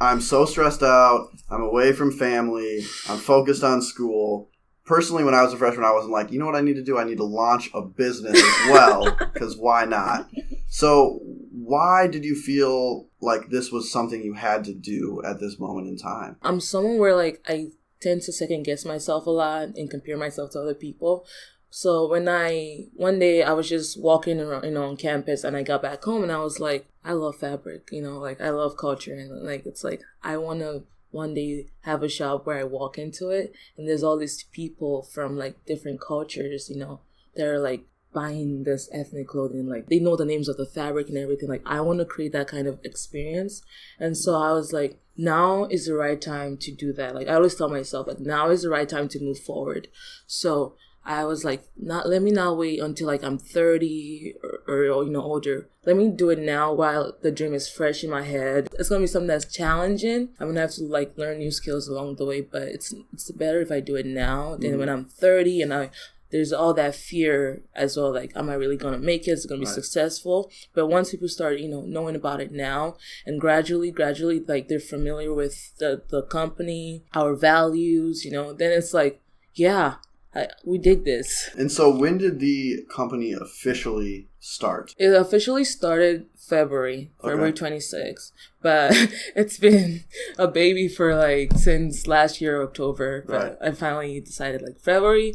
I'm 0.00 0.20
so 0.20 0.44
stressed 0.44 0.82
out. 0.82 1.30
I'm 1.50 1.62
away 1.62 1.92
from 1.92 2.12
family. 2.12 2.84
I'm 3.08 3.18
focused 3.18 3.64
on 3.64 3.82
school. 3.82 4.50
Personally, 4.84 5.24
when 5.24 5.34
I 5.34 5.42
was 5.42 5.52
a 5.52 5.56
freshman, 5.56 5.84
I 5.84 5.92
wasn't 5.92 6.12
like, 6.12 6.32
you 6.32 6.38
know 6.38 6.46
what 6.46 6.54
I 6.54 6.62
need 6.62 6.76
to 6.76 6.82
do? 6.82 6.98
I 6.98 7.04
need 7.04 7.18
to 7.18 7.24
launch 7.24 7.70
a 7.74 7.82
business 7.82 8.36
as 8.36 8.70
well, 8.70 9.14
because 9.32 9.56
why 9.56 9.84
not? 9.84 10.30
So, 10.68 11.20
why 11.52 12.06
did 12.06 12.24
you 12.24 12.34
feel 12.34 13.08
like 13.20 13.50
this 13.50 13.70
was 13.70 13.92
something 13.92 14.22
you 14.22 14.32
had 14.32 14.64
to 14.64 14.72
do 14.72 15.20
at 15.26 15.40
this 15.40 15.58
moment 15.58 15.88
in 15.88 15.98
time? 15.98 16.36
I'm 16.40 16.60
someone 16.60 16.98
where 16.98 17.14
like 17.14 17.42
I 17.46 17.68
tend 18.00 18.22
to 18.22 18.32
second 18.32 18.62
guess 18.62 18.84
myself 18.84 19.26
a 19.26 19.30
lot 19.30 19.68
and 19.76 19.90
compare 19.90 20.16
myself 20.16 20.52
to 20.52 20.60
other 20.60 20.74
people. 20.74 21.26
So 21.70 22.08
when 22.08 22.28
I 22.28 22.86
one 22.94 23.18
day 23.18 23.42
I 23.42 23.52
was 23.52 23.68
just 23.68 24.00
walking 24.00 24.40
around, 24.40 24.64
you 24.64 24.70
know, 24.70 24.84
on 24.84 24.96
campus, 24.96 25.44
and 25.44 25.56
I 25.56 25.62
got 25.62 25.82
back 25.82 26.02
home, 26.02 26.22
and 26.22 26.32
I 26.32 26.38
was 26.38 26.60
like, 26.60 26.86
I 27.04 27.12
love 27.12 27.36
fabric, 27.36 27.88
you 27.92 28.02
know, 28.02 28.18
like 28.18 28.40
I 28.40 28.50
love 28.50 28.76
culture, 28.76 29.14
and 29.14 29.44
like 29.44 29.66
it's 29.66 29.84
like 29.84 30.00
I 30.22 30.36
want 30.36 30.60
to 30.60 30.84
one 31.10 31.34
day 31.34 31.66
have 31.82 32.02
a 32.02 32.08
shop 32.08 32.46
where 32.46 32.58
I 32.58 32.64
walk 32.64 32.98
into 32.98 33.30
it, 33.30 33.52
and 33.76 33.88
there's 33.88 34.02
all 34.02 34.18
these 34.18 34.44
people 34.44 35.02
from 35.02 35.36
like 35.36 35.64
different 35.66 36.00
cultures, 36.00 36.70
you 36.70 36.76
know, 36.76 37.00
that 37.36 37.46
are 37.46 37.58
like 37.58 37.84
buying 38.14 38.64
this 38.64 38.88
ethnic 38.90 39.28
clothing, 39.28 39.68
like 39.68 39.86
they 39.88 39.98
know 39.98 40.16
the 40.16 40.24
names 40.24 40.48
of 40.48 40.56
the 40.56 40.66
fabric 40.66 41.08
and 41.08 41.18
everything. 41.18 41.48
Like 41.48 41.62
I 41.66 41.82
want 41.82 41.98
to 41.98 42.06
create 42.06 42.32
that 42.32 42.48
kind 42.48 42.66
of 42.66 42.80
experience, 42.82 43.62
and 43.98 44.16
so 44.16 44.34
I 44.34 44.52
was 44.52 44.72
like, 44.72 44.98
now 45.18 45.64
is 45.64 45.86
the 45.86 45.94
right 45.94 46.20
time 46.20 46.56
to 46.58 46.72
do 46.72 46.94
that. 46.94 47.14
Like 47.14 47.28
I 47.28 47.34
always 47.34 47.54
tell 47.54 47.68
myself, 47.68 48.06
like 48.06 48.20
now 48.20 48.48
is 48.48 48.62
the 48.62 48.70
right 48.70 48.88
time 48.88 49.08
to 49.08 49.20
move 49.20 49.38
forward. 49.38 49.88
So 50.26 50.76
I 51.08 51.24
was 51.24 51.42
like, 51.42 51.64
not 51.74 52.06
let 52.06 52.20
me 52.20 52.30
not 52.30 52.58
wait 52.58 52.80
until 52.80 53.06
like 53.06 53.24
I'm 53.24 53.38
30 53.38 54.34
or, 54.68 54.82
or 54.84 55.04
you 55.04 55.10
know 55.10 55.22
older. 55.22 55.66
Let 55.86 55.96
me 55.96 56.10
do 56.10 56.28
it 56.28 56.38
now 56.38 56.74
while 56.74 57.16
the 57.22 57.32
dream 57.32 57.54
is 57.54 57.66
fresh 57.66 58.04
in 58.04 58.10
my 58.10 58.22
head. 58.22 58.68
It's 58.78 58.90
gonna 58.90 59.00
be 59.00 59.06
something 59.06 59.26
that's 59.26 59.46
challenging. 59.46 60.28
I'm 60.38 60.48
gonna 60.48 60.60
have 60.60 60.72
to 60.72 60.84
like 60.84 61.16
learn 61.16 61.38
new 61.38 61.50
skills 61.50 61.88
along 61.88 62.16
the 62.16 62.26
way, 62.26 62.42
but 62.42 62.62
it's 62.62 62.94
it's 63.14 63.30
better 63.30 63.62
if 63.62 63.72
I 63.72 63.80
do 63.80 63.96
it 63.96 64.04
now 64.04 64.56
than 64.56 64.72
mm-hmm. 64.72 64.80
when 64.80 64.88
I'm 64.90 65.06
30 65.06 65.62
and 65.62 65.72
I 65.72 65.90
there's 66.30 66.52
all 66.52 66.74
that 66.74 66.94
fear 66.94 67.62
as 67.74 67.96
well 67.96 68.12
like 68.12 68.30
am 68.36 68.50
i 68.50 68.54
really 68.54 68.76
gonna 68.76 68.98
make 68.98 69.26
it 69.26 69.30
is 69.30 69.46
it 69.46 69.48
gonna 69.48 69.60
be 69.60 69.64
Right. 69.64 69.74
successful 69.74 70.50
but 70.74 70.86
once 70.86 71.10
people 71.10 71.26
start 71.26 71.58
you 71.58 71.70
know 71.70 71.80
knowing 71.80 72.14
about 72.14 72.42
it 72.42 72.52
now 72.52 72.98
and 73.24 73.40
gradually 73.40 73.90
gradually 73.90 74.40
like 74.46 74.68
they're 74.68 74.78
familiar 74.78 75.32
with 75.32 75.74
the 75.78 76.02
the 76.08 76.20
company 76.22 77.02
our 77.14 77.34
values 77.34 78.26
you 78.26 78.30
know 78.30 78.52
then 78.52 78.72
it's 78.72 78.92
like 78.92 79.22
yeah 79.54 79.94
I, 80.34 80.48
we 80.64 80.78
did 80.78 81.04
this. 81.04 81.50
And 81.56 81.72
so, 81.72 81.94
when 81.94 82.18
did 82.18 82.38
the 82.38 82.84
company 82.94 83.32
officially 83.32 84.28
start? 84.40 84.94
it 84.98 85.12
officially 85.12 85.64
started 85.64 86.26
february 86.36 87.10
Okay. 87.20 87.30
february 87.30 87.52
26th 87.52 88.30
but 88.62 88.92
it's 89.36 89.58
been 89.58 90.04
a 90.38 90.46
baby 90.46 90.86
for 90.88 91.14
like 91.16 91.52
since 91.58 92.06
last 92.06 92.40
year 92.40 92.62
october. 92.62 93.24
But 93.26 93.58
i 93.60 93.72
finally 93.72 94.20
decided 94.20 94.62
like 94.62 94.78
february 94.80 95.34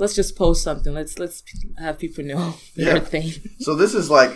let's 0.00 0.14
just 0.14 0.34
post 0.36 0.64
something 0.64 0.92
let's 0.94 1.18
let's 1.18 1.42
have 1.78 1.98
people 1.98 2.24
know 2.24 2.54
Yeah. 2.74 2.98
thing 3.00 3.30
So 3.60 3.74
this 3.76 3.94
is 3.94 4.10
like 4.10 4.32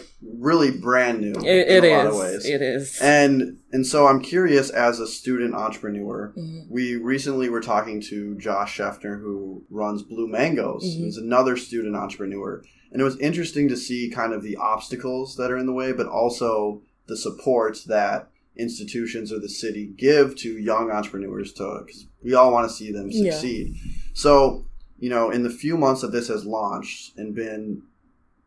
really 0.47 0.71
brand 0.71 1.21
new 1.21 1.33
it, 1.33 1.69
it 1.77 1.85
is 1.85 2.45
it 2.47 2.63
is 2.63 2.99
And 3.01 3.59
and 3.73 3.85
so 3.87 4.07
I'm 4.07 4.21
curious 4.21 4.71
as 4.71 5.01
a 5.01 5.07
student 5.07 5.55
entrepreneur. 5.55 6.33
Mhm. 6.39 6.67
We 6.71 6.97
recently 6.97 7.49
were 7.49 7.61
talking 7.61 8.01
to 8.11 8.37
Josh 8.39 8.77
Scheffner 8.77 9.21
who 9.21 9.65
runs 9.71 10.03
Blue 10.03 10.29
Mangoes. 10.29 10.85
Mhm. 10.85 11.05
He's 11.05 11.17
another 11.17 11.57
student 11.57 11.97
entrepreneur. 11.97 12.63
And 12.93 13.01
it 13.01 13.05
was 13.05 13.19
interesting 13.19 13.69
to 13.71 13.77
see 13.77 14.09
kind 14.11 14.33
of 14.33 14.43
the 14.43 14.57
obstacles 14.57 15.35
that 15.37 15.51
are 15.51 15.59
in 15.59 15.67
the 15.67 15.73
way, 15.73 15.91
but 15.93 16.07
also 16.07 16.83
the 17.09 17.17
support 17.17 17.79
that 17.89 18.31
institutions 18.57 19.33
or 19.33 19.41
the 19.41 19.49
city 19.49 19.85
give 20.07 20.37
to 20.37 20.49
young 20.73 20.91
entrepreneurs 20.91 21.53
to 21.55 21.67
because 21.85 22.07
we 22.23 22.35
all 22.35 22.53
want 22.53 22.69
to 22.69 22.75
see 22.75 22.93
them 22.93 23.09
Yeah. 23.11 23.33
succeed. 23.33 23.75
So, 24.15 24.67
you 24.99 25.11
know, 25.11 25.31
in 25.31 25.43
the 25.43 25.51
few 25.51 25.77
months 25.77 26.01
that 26.03 26.13
this 26.13 26.29
has 26.29 26.45
launched 26.45 27.17
and 27.19 27.35
been, 27.35 27.83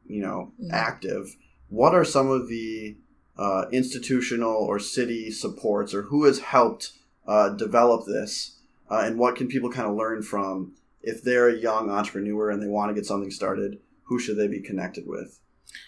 you 0.08 0.22
know, 0.22 0.51
Mhm. 0.62 0.72
active, 0.72 1.36
what 1.70 1.94
are 1.94 2.06
some 2.06 2.30
of 2.30 2.48
the 2.48 2.96
uh, 3.38 3.66
institutional 3.72 4.56
or 4.56 4.80
city 4.80 5.30
supports 5.30 5.94
or 5.94 6.04
who 6.04 6.24
has 6.25 6.39
helped 6.39 6.94
uh, 7.27 7.50
develop 7.50 8.06
this 8.08 8.58
uh, 8.89 9.01
and 9.06 9.20
what 9.20 9.36
can 9.36 9.48
people 9.48 9.70
kind 9.70 9.88
of 9.88 9.96
learn 9.96 10.24
from 10.24 10.72
if 11.04 11.22
they're 11.22 11.48
a 11.50 11.56
young 11.56 11.89
entrepreneur 11.92 12.50
and 12.50 12.63
they 12.63 12.68
want 12.68 12.89
to 12.89 12.96
get 12.96 13.06
something 13.06 13.30
started 13.30 13.77
who 14.06 14.18
should 14.18 14.38
they 14.38 14.48
be 14.48 14.60
connected 14.60 15.06
with 15.06 15.39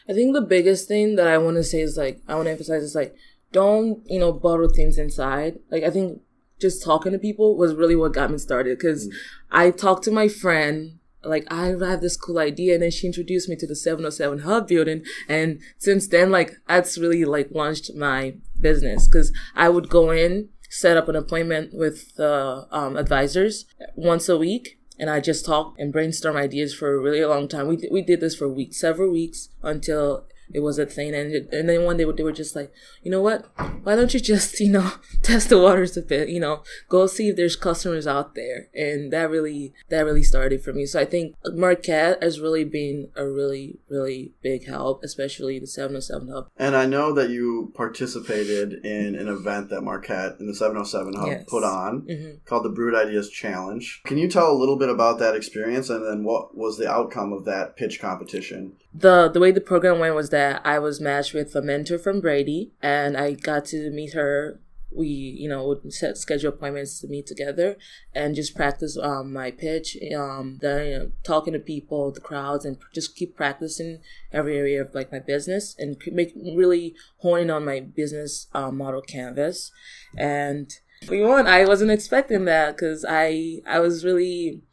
I 0.07 0.13
think 0.13 0.33
the 0.35 0.41
biggest 0.41 0.87
thing 0.87 1.15
that 1.15 1.27
I 1.27 1.39
want 1.39 1.57
to 1.57 1.63
say 1.63 1.81
is 1.81 1.97
like 1.97 2.21
I 2.27 2.35
want 2.35 2.45
to 2.45 2.51
emphasize 2.51 2.83
is 2.83 2.93
like 2.93 3.15
don't 3.51 4.03
you 4.05 4.19
know 4.19 4.31
bottle 4.31 4.69
things 4.69 4.97
inside. 4.99 5.57
Like 5.71 5.83
I 5.83 5.89
think 5.89 6.21
just 6.59 6.83
talking 6.83 7.11
to 7.11 7.19
people 7.19 7.55
was 7.57 7.73
really 7.75 7.95
what 7.95 8.13
got 8.13 8.31
me 8.31 8.37
started 8.37 8.77
because 8.77 9.07
Mm. 9.07 9.13
I 9.51 9.71
talked 9.71 10.03
to 10.05 10.11
my 10.11 10.27
friend 10.27 10.99
like 11.23 11.45
I 11.51 11.67
have 11.67 12.01
this 12.01 12.15
cool 12.15 12.39
idea, 12.39 12.75
and 12.75 12.83
then 12.83 12.91
she 12.91 13.07
introduced 13.07 13.49
me 13.49 13.55
to 13.57 13.67
the 13.67 13.75
707 13.75 14.39
Hub 14.39 14.67
building, 14.67 15.03
and 15.27 15.59
since 15.77 16.07
then, 16.07 16.31
like 16.31 16.53
that's 16.67 16.97
really 16.97 17.25
like 17.25 17.49
launched 17.51 17.93
my 17.93 18.35
business 18.59 19.07
because 19.07 19.33
I 19.55 19.67
would 19.69 19.89
go 19.89 20.11
in, 20.11 20.49
set 20.69 20.95
up 20.97 21.09
an 21.09 21.15
appointment 21.17 21.73
with 21.73 22.15
the 22.15 22.67
um, 22.71 22.95
advisors 22.95 23.65
once 23.95 24.29
a 24.29 24.37
week, 24.37 24.79
and 24.97 25.09
I 25.09 25.19
just 25.19 25.45
talk 25.45 25.75
and 25.77 25.91
brainstorm 25.91 26.37
ideas 26.37 26.73
for 26.73 26.95
a 26.95 26.99
really 26.99 27.23
long 27.25 27.47
time. 27.49 27.67
We 27.67 27.85
we 27.91 28.01
did 28.01 28.21
this 28.21 28.35
for 28.35 28.47
weeks, 28.47 28.79
several 28.79 29.11
weeks 29.11 29.49
until 29.61 30.25
it 30.51 30.61
was 30.61 30.79
a 30.79 30.85
thing. 30.85 31.13
And, 31.13 31.33
and 31.53 31.69
then 31.69 31.83
one 31.83 31.97
day 31.97 32.05
they 32.11 32.23
were 32.23 32.31
just 32.31 32.55
like, 32.55 32.71
you 33.03 33.11
know 33.11 33.21
what? 33.21 33.45
Why 33.83 33.95
don't 33.95 34.13
you 34.13 34.19
just, 34.19 34.59
you 34.59 34.71
know, 34.71 34.91
test 35.21 35.49
the 35.49 35.59
waters 35.59 35.95
a 35.97 36.01
bit, 36.01 36.29
you 36.29 36.39
know, 36.39 36.63
go 36.87 37.07
see 37.07 37.29
if 37.29 37.35
there's 37.35 37.55
customers 37.55 38.07
out 38.07 38.35
there. 38.35 38.69
And 38.73 39.11
that 39.13 39.29
really, 39.29 39.73
that 39.89 40.05
really 40.05 40.23
started 40.23 40.63
for 40.63 40.73
me. 40.73 40.85
So 40.85 40.99
I 40.99 41.05
think 41.05 41.35
Marquette 41.45 42.21
has 42.23 42.39
really 42.39 42.63
been 42.63 43.09
a 43.15 43.27
really, 43.27 43.79
really 43.89 44.33
big 44.41 44.67
help, 44.67 45.03
especially 45.03 45.59
the 45.59 45.67
707 45.67 46.29
Hub. 46.29 46.49
And 46.57 46.75
I 46.75 46.85
know 46.85 47.13
that 47.13 47.29
you 47.29 47.71
participated 47.75 48.85
in 48.85 49.15
an 49.15 49.27
event 49.27 49.69
that 49.69 49.81
Marquette 49.81 50.39
and 50.39 50.49
the 50.49 50.55
707 50.55 51.13
Hub 51.15 51.27
yes. 51.27 51.43
put 51.47 51.63
on 51.63 52.01
mm-hmm. 52.01 52.37
called 52.45 52.65
the 52.65 52.69
Brewed 52.69 52.95
Ideas 52.95 53.29
Challenge. 53.29 54.01
Can 54.05 54.17
you 54.17 54.27
tell 54.27 54.51
a 54.51 54.57
little 54.57 54.77
bit 54.77 54.89
about 54.89 55.19
that 55.19 55.35
experience 55.35 55.89
and 55.89 56.05
then 56.05 56.23
what 56.23 56.55
was 56.55 56.77
the 56.77 56.89
outcome 56.89 57.33
of 57.33 57.45
that 57.45 57.75
pitch 57.75 57.99
competition? 57.99 58.73
The, 58.93 59.29
the 59.29 59.39
way 59.39 59.51
the 59.51 59.61
program 59.61 59.99
went 59.99 60.15
was 60.15 60.29
that 60.31 60.61
I 60.65 60.79
was 60.79 60.99
matched 60.99 61.33
with 61.33 61.55
a 61.55 61.61
mentor 61.61 61.99
from 61.99 62.21
Brady, 62.21 62.71
and 62.81 63.15
I 63.15 63.33
got 63.33 63.65
to 63.65 63.89
meet 63.91 64.13
her. 64.13 64.59
We, 64.91 65.05
you 65.05 65.47
know, 65.47 65.67
would 65.67 65.93
set 65.93 66.17
schedule 66.17 66.49
appointments 66.49 66.99
to 67.01 67.07
meet 67.07 67.27
together 67.27 67.77
and 68.15 68.33
just 68.33 68.55
practice 68.55 68.97
um, 68.97 69.31
my 69.31 69.51
pitch, 69.51 69.95
um, 70.17 70.57
the 70.61 70.83
you 70.83 70.97
know, 70.97 71.11
talking 71.23 71.53
to 71.53 71.59
people, 71.59 72.11
the 72.11 72.19
crowds, 72.19 72.65
and 72.65 72.77
just 72.91 73.15
keep 73.15 73.37
practicing 73.37 73.99
every 74.33 74.57
area 74.57 74.81
of 74.81 74.95
like 74.95 75.11
my 75.11 75.19
business 75.19 75.75
and 75.77 76.01
make 76.11 76.33
really 76.35 76.95
honing 77.19 77.51
on 77.51 77.65
my 77.65 77.81
business 77.81 78.47
uh, 78.55 78.71
model 78.71 79.03
canvas. 79.03 79.71
And 80.17 80.71
we 81.07 81.23
won. 81.23 81.47
I 81.47 81.65
wasn't 81.65 81.91
expecting 81.91 82.45
that 82.45 82.75
because 82.75 83.05
I 83.07 83.61
I 83.67 83.79
was 83.79 84.03
really 84.03 84.63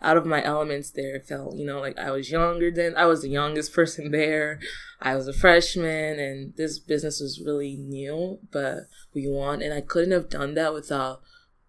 out 0.00 0.16
of 0.16 0.26
my 0.26 0.42
elements 0.42 0.90
there. 0.90 1.16
It 1.16 1.26
felt, 1.26 1.56
you 1.56 1.66
know, 1.66 1.80
like 1.80 1.98
I 1.98 2.10
was 2.10 2.30
younger 2.30 2.70
than 2.70 2.96
I 2.96 3.06
was 3.06 3.22
the 3.22 3.28
youngest 3.28 3.72
person 3.72 4.10
there. 4.10 4.60
I 5.00 5.14
was 5.14 5.28
a 5.28 5.32
freshman 5.32 6.18
and 6.18 6.54
this 6.56 6.78
business 6.78 7.20
was 7.20 7.40
really 7.44 7.76
new, 7.76 8.38
but 8.50 8.86
we 9.14 9.28
won 9.28 9.62
and 9.62 9.74
I 9.74 9.80
couldn't 9.80 10.12
have 10.12 10.28
done 10.28 10.54
that 10.54 10.74
without 10.74 11.20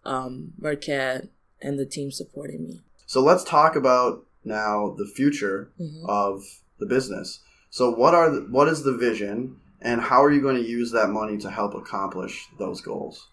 um 0.04 0.52
Marquette 0.58 1.28
and 1.60 1.78
the 1.78 1.86
team 1.86 2.10
supporting 2.10 2.64
me. 2.64 2.82
So 3.06 3.20
let's 3.20 3.44
talk 3.44 3.76
about 3.76 4.24
now 4.44 4.94
the 4.96 5.06
future 5.06 5.70
mm-hmm. 5.78 6.06
of 6.08 6.42
the 6.78 6.86
business. 6.86 7.40
So 7.70 7.90
what 7.90 8.14
are 8.14 8.30
the, 8.30 8.40
what 8.50 8.68
is 8.68 8.82
the 8.82 8.96
vision 8.96 9.56
and 9.80 10.00
how 10.00 10.22
are 10.22 10.30
you 10.30 10.42
going 10.42 10.56
to 10.56 10.68
use 10.68 10.90
that 10.92 11.10
money 11.10 11.38
to 11.38 11.50
help 11.50 11.74
accomplish 11.74 12.48
those 12.58 12.80
goals? 12.80 13.28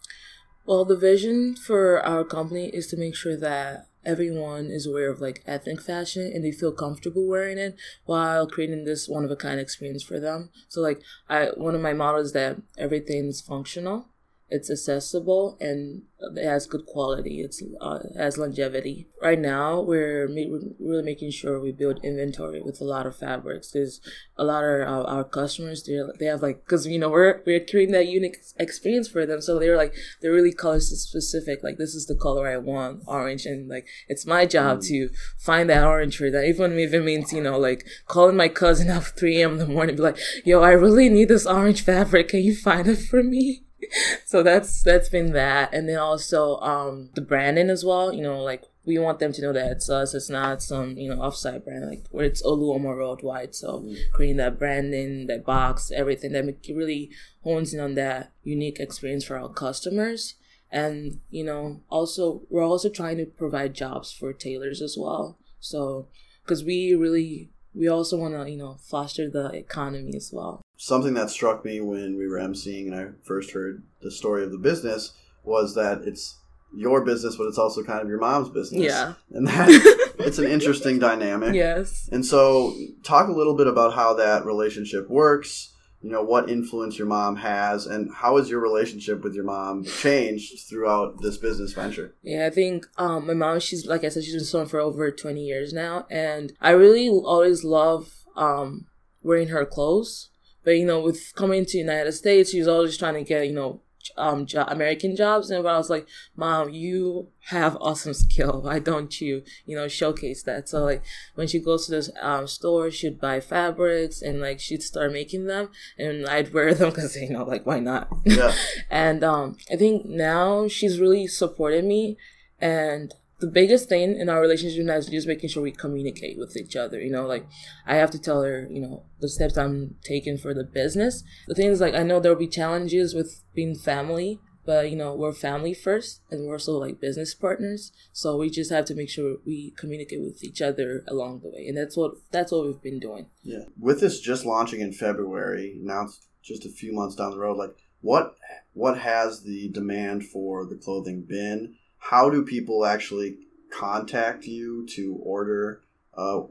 Well, 0.65 0.85
the 0.85 0.97
vision 0.97 1.55
for 1.55 2.05
our 2.05 2.23
company 2.23 2.67
is 2.67 2.87
to 2.87 2.97
make 2.97 3.15
sure 3.15 3.37
that 3.37 3.86
everyone 4.07 4.67
is 4.67 4.87
aware 4.87 5.11
of 5.11 5.21
like 5.21 5.43
ethnic 5.45 5.81
fashion 5.81 6.31
and 6.33 6.43
they 6.43 6.51
feel 6.51 6.71
comfortable 6.71 7.27
wearing 7.27 7.57
it 7.57 7.75
while 8.05 8.47
creating 8.47 8.85
this 8.85 9.07
one 9.07 9.25
of 9.25 9.29
a 9.29 9.35
kind 9.35 9.59
experience 9.59 10.01
for 10.01 10.19
them. 10.19 10.49
So 10.69 10.81
like 10.81 11.01
I 11.29 11.49
one 11.55 11.75
of 11.75 11.81
my 11.81 11.93
models 11.93 12.31
that 12.33 12.57
everything's 12.77 13.41
functional 13.41 14.07
it's 14.49 14.71
accessible 14.71 15.57
and 15.59 16.03
it 16.19 16.45
has 16.45 16.65
good 16.65 16.85
quality. 16.85 17.41
It's 17.41 17.61
uh, 17.81 17.99
has 18.17 18.37
longevity. 18.37 19.07
Right 19.21 19.37
now, 19.37 19.81
we're, 19.81 20.27
ma- 20.27 20.47
we're 20.47 20.61
really 20.79 21.03
making 21.03 21.31
sure 21.31 21.59
we 21.59 21.71
build 21.71 21.99
inventory 22.03 22.61
with 22.61 22.79
a 22.79 22.85
lot 22.85 23.05
of 23.05 23.15
fabrics 23.15 23.71
because 23.71 23.99
a 24.37 24.45
lot 24.45 24.63
of 24.63 24.87
our, 24.87 25.03
our 25.05 25.23
customers 25.25 25.83
they 25.83 25.99
they 26.17 26.25
have 26.25 26.41
like 26.41 26.63
because 26.63 26.87
you 26.87 26.97
know 26.97 27.09
we're 27.09 27.41
we're 27.45 27.59
creating 27.59 27.93
that 27.93 28.07
unique 28.07 28.37
experience 28.57 29.09
for 29.09 29.25
them. 29.25 29.41
So 29.41 29.59
they're 29.59 29.75
like 29.75 29.93
they're 30.21 30.31
really 30.31 30.53
color 30.53 30.79
specific. 30.79 31.61
Like 31.61 31.77
this 31.77 31.93
is 31.93 32.05
the 32.05 32.15
color 32.15 32.47
I 32.47 32.57
want, 32.57 33.03
orange, 33.05 33.45
and 33.45 33.67
like 33.67 33.85
it's 34.07 34.25
my 34.25 34.45
job 34.45 34.79
mm. 34.79 34.87
to 34.87 35.09
find 35.37 35.69
that 35.69 35.83
orange 35.83 36.17
for 36.17 36.31
that 36.31 36.45
Even 36.45 36.79
if 36.79 36.93
it 36.93 37.03
means 37.03 37.33
you 37.33 37.43
know 37.43 37.59
like 37.59 37.85
calling 38.07 38.37
my 38.37 38.47
cousin 38.47 38.89
at 38.97 39.03
three 39.03 39.41
a.m. 39.41 39.53
in 39.53 39.57
the 39.59 39.67
morning, 39.67 39.97
be 39.97 40.01
like, 40.01 40.19
"Yo, 40.45 40.61
I 40.61 40.71
really 40.71 41.09
need 41.09 41.27
this 41.27 41.45
orange 41.45 41.83
fabric. 41.83 42.29
Can 42.29 42.41
you 42.41 42.55
find 42.55 42.87
it 42.87 42.97
for 42.97 43.21
me?" 43.21 43.66
so 44.25 44.43
that's 44.43 44.81
that's 44.81 45.09
been 45.09 45.33
that. 45.33 45.73
And 45.73 45.87
then 45.87 45.97
also 45.97 46.57
um 46.57 47.09
the 47.15 47.21
branding 47.21 47.69
as 47.69 47.83
well 47.83 48.13
you 48.13 48.21
know 48.21 48.41
like 48.41 48.63
we 48.85 48.97
want 48.97 49.19
them 49.19 49.33
to 49.33 49.41
know 49.41 49.51
that 49.51 49.71
it's 49.73 49.89
us. 49.89 50.13
It's 50.13 50.29
not 50.29 50.63
some 50.63 50.97
you 50.97 51.09
know 51.09 51.17
offsite 51.17 51.65
brand 51.65 51.89
like 51.89 52.05
where 52.09 52.25
it's 52.25 52.41
oluomo 52.41 52.95
worldwide. 52.95 53.53
So 53.53 53.81
mm. 53.81 53.97
creating 54.13 54.37
that 54.37 54.57
branding 54.57 55.27
that 55.27 55.45
box 55.45 55.91
everything 55.93 56.31
that 56.31 56.45
really 56.69 57.11
hones 57.43 57.73
in 57.73 57.79
on 57.79 57.95
that 57.95 58.31
unique 58.43 58.79
experience 58.79 59.25
for 59.25 59.37
our 59.37 59.49
customers. 59.49 60.35
And 60.71 61.19
you 61.29 61.43
know 61.43 61.81
also 61.89 62.43
we're 62.49 62.63
also 62.63 62.89
trying 62.89 63.17
to 63.17 63.25
provide 63.25 63.73
jobs 63.73 64.11
for 64.11 64.31
tailors 64.33 64.81
as 64.81 64.97
well. 64.97 65.37
So 65.59 66.07
because 66.43 66.63
we 66.63 66.93
really 66.93 67.51
we 67.73 67.89
also 67.89 68.17
want 68.17 68.33
to 68.33 68.49
you 68.49 68.57
know 68.57 68.77
foster 68.81 69.29
the 69.29 69.51
economy 69.51 70.13
as 70.15 70.31
well 70.33 70.61
something 70.77 71.13
that 71.15 71.29
struck 71.29 71.65
me 71.65 71.81
when 71.81 72.17
we 72.17 72.27
were 72.27 72.37
emceeing 72.37 72.87
and 72.87 72.95
i 72.95 73.07
first 73.23 73.51
heard 73.51 73.83
the 74.01 74.11
story 74.11 74.43
of 74.43 74.51
the 74.51 74.57
business 74.57 75.13
was 75.43 75.75
that 75.75 76.01
it's 76.03 76.37
your 76.75 77.03
business 77.03 77.35
but 77.35 77.45
it's 77.45 77.57
also 77.57 77.83
kind 77.83 78.01
of 78.01 78.09
your 78.09 78.19
mom's 78.19 78.49
business. 78.49 78.83
Yeah. 78.83 79.13
And 79.31 79.47
that 79.47 79.69
it's 80.19 80.37
an 80.37 80.45
interesting 80.45 80.99
dynamic. 80.99 81.55
Yes. 81.55 82.09
And 82.11 82.25
so 82.25 82.75
talk 83.03 83.29
a 83.29 83.31
little 83.31 83.55
bit 83.55 83.67
about 83.67 83.93
how 83.93 84.13
that 84.15 84.45
relationship 84.45 85.09
works 85.09 85.73
you 86.01 86.11
know 86.11 86.21
what 86.21 86.49
influence 86.49 86.97
your 86.97 87.07
mom 87.07 87.37
has 87.37 87.85
and 87.87 88.13
how 88.13 88.37
has 88.37 88.49
your 88.49 88.59
relationship 88.59 89.23
with 89.23 89.33
your 89.33 89.43
mom 89.43 89.83
changed 89.83 90.59
throughout 90.69 91.21
this 91.21 91.37
business 91.37 91.73
venture? 91.73 92.13
Yeah 92.21 92.45
i 92.45 92.49
think 92.49 92.85
um, 92.97 93.25
my 93.27 93.33
mom 93.33 93.59
she's 93.59 93.85
like 93.85 94.03
i 94.03 94.09
said 94.09 94.23
she's 94.23 94.35
been 94.35 94.45
sewing 94.45 94.67
for 94.67 94.79
over 94.79 95.09
20 95.11 95.43
years 95.43 95.73
now 95.73 96.05
and 96.09 96.53
i 96.61 96.69
really 96.69 97.09
always 97.09 97.63
love 97.63 98.13
um, 98.35 98.85
wearing 99.23 99.47
her 99.47 99.65
clothes 99.65 100.29
but 100.67 100.77
you 100.77 100.85
know 100.85 100.99
with 100.99 101.31
coming 101.35 101.65
to 101.65 101.77
united 101.77 102.11
states 102.11 102.51
she 102.51 102.59
was 102.59 102.67
always 102.67 102.97
trying 102.97 103.13
to 103.13 103.23
get 103.23 103.47
you 103.47 103.53
know 103.53 103.79
um 104.15 104.45
jo- 104.45 104.65
American 104.67 105.15
jobs, 105.15 105.49
and 105.49 105.67
I 105.67 105.77
was 105.77 105.89
like, 105.89 106.07
"Mom, 106.35 106.69
you 106.69 107.29
have 107.49 107.77
awesome 107.81 108.13
skill. 108.13 108.61
Why 108.63 108.79
don't 108.79 109.19
you, 109.19 109.43
you 109.65 109.75
know, 109.75 109.87
showcase 109.87 110.43
that?" 110.43 110.69
So 110.69 110.83
like 110.83 111.03
when 111.35 111.47
she 111.47 111.59
goes 111.59 111.85
to 111.85 111.91
this 111.91 112.09
um, 112.21 112.47
store, 112.47 112.91
she'd 112.91 113.19
buy 113.19 113.39
fabrics 113.39 114.21
and 114.21 114.39
like 114.39 114.59
she'd 114.59 114.83
start 114.83 115.11
making 115.11 115.45
them, 115.47 115.69
and 115.97 116.25
I'd 116.27 116.53
wear 116.53 116.73
them 116.73 116.89
because 116.89 117.15
you 117.15 117.29
know, 117.29 117.43
like 117.43 117.65
why 117.65 117.79
not? 117.79 118.07
Yeah. 118.25 118.53
and 118.89 119.23
um, 119.23 119.57
I 119.71 119.75
think 119.75 120.05
now 120.05 120.67
she's 120.67 120.99
really 120.99 121.27
supported 121.27 121.85
me, 121.85 122.17
and 122.59 123.13
the 123.39 123.47
biggest 123.47 123.87
thing 123.87 124.19
in 124.19 124.29
our 124.29 124.41
relationship 124.41 124.83
now 124.83 124.95
is 124.95 125.07
just 125.07 125.27
making 125.27 125.49
sure 125.49 125.61
we 125.61 125.71
communicate 125.71 126.37
with 126.37 126.57
each 126.57 126.75
other. 126.75 126.99
You 126.99 127.11
know, 127.11 127.27
like 127.27 127.45
I 127.85 127.95
have 127.95 128.11
to 128.11 128.19
tell 128.19 128.41
her, 128.41 128.67
you 128.71 128.81
know, 128.81 129.03
the 129.19 129.29
steps 129.29 129.57
I'm 129.57 129.95
taking 130.03 130.37
for 130.37 130.53
the 130.53 130.63
business. 130.63 131.23
The 131.47 131.55
thing 131.55 131.69
is, 131.69 131.79
like, 131.79 131.93
I 131.93 132.03
know 132.03 132.19
there 132.19 132.31
will 132.31 132.39
be 132.39 132.47
challenges 132.47 133.13
with 133.13 133.41
being 133.53 133.75
family, 133.75 134.39
but 134.65 134.91
you 134.91 134.97
know, 134.97 135.15
we're 135.15 135.33
family 135.33 135.73
first, 135.73 136.21
and 136.29 136.45
we're 136.45 136.55
also 136.55 136.73
like 136.73 136.99
business 136.99 137.33
partners. 137.33 137.91
So 138.11 138.35
we 138.37 138.49
just 138.49 138.71
have 138.71 138.85
to 138.85 138.95
make 138.95 139.09
sure 139.09 139.37
we 139.45 139.73
communicate 139.77 140.21
with 140.21 140.43
each 140.43 140.61
other 140.61 141.05
along 141.07 141.39
the 141.39 141.49
way, 141.49 141.65
and 141.67 141.77
that's 141.77 141.95
what 141.95 142.15
that's 142.31 142.51
what 142.51 142.65
we've 142.65 142.81
been 142.81 142.99
doing. 142.99 143.27
Yeah, 143.43 143.63
with 143.79 144.01
this 144.01 144.19
just 144.19 144.45
launching 144.45 144.81
in 144.81 144.91
February, 144.91 145.77
now 145.79 146.03
it's 146.03 146.27
just 146.43 146.65
a 146.65 146.69
few 146.69 146.91
months 146.91 147.15
down 147.15 147.31
the 147.31 147.37
road. 147.37 147.57
Like, 147.57 147.77
what 148.01 148.35
what 148.73 148.97
has 148.97 149.43
the 149.43 149.69
demand 149.69 150.25
for 150.25 150.65
the 150.65 150.75
clothing 150.75 151.21
been? 151.21 151.75
How 151.97 152.29
do 152.29 152.43
people 152.43 152.85
actually 152.85 153.37
contact 153.71 154.45
you 154.45 154.85
to 154.95 155.15
order 155.21 155.81
uh, 156.17 156.41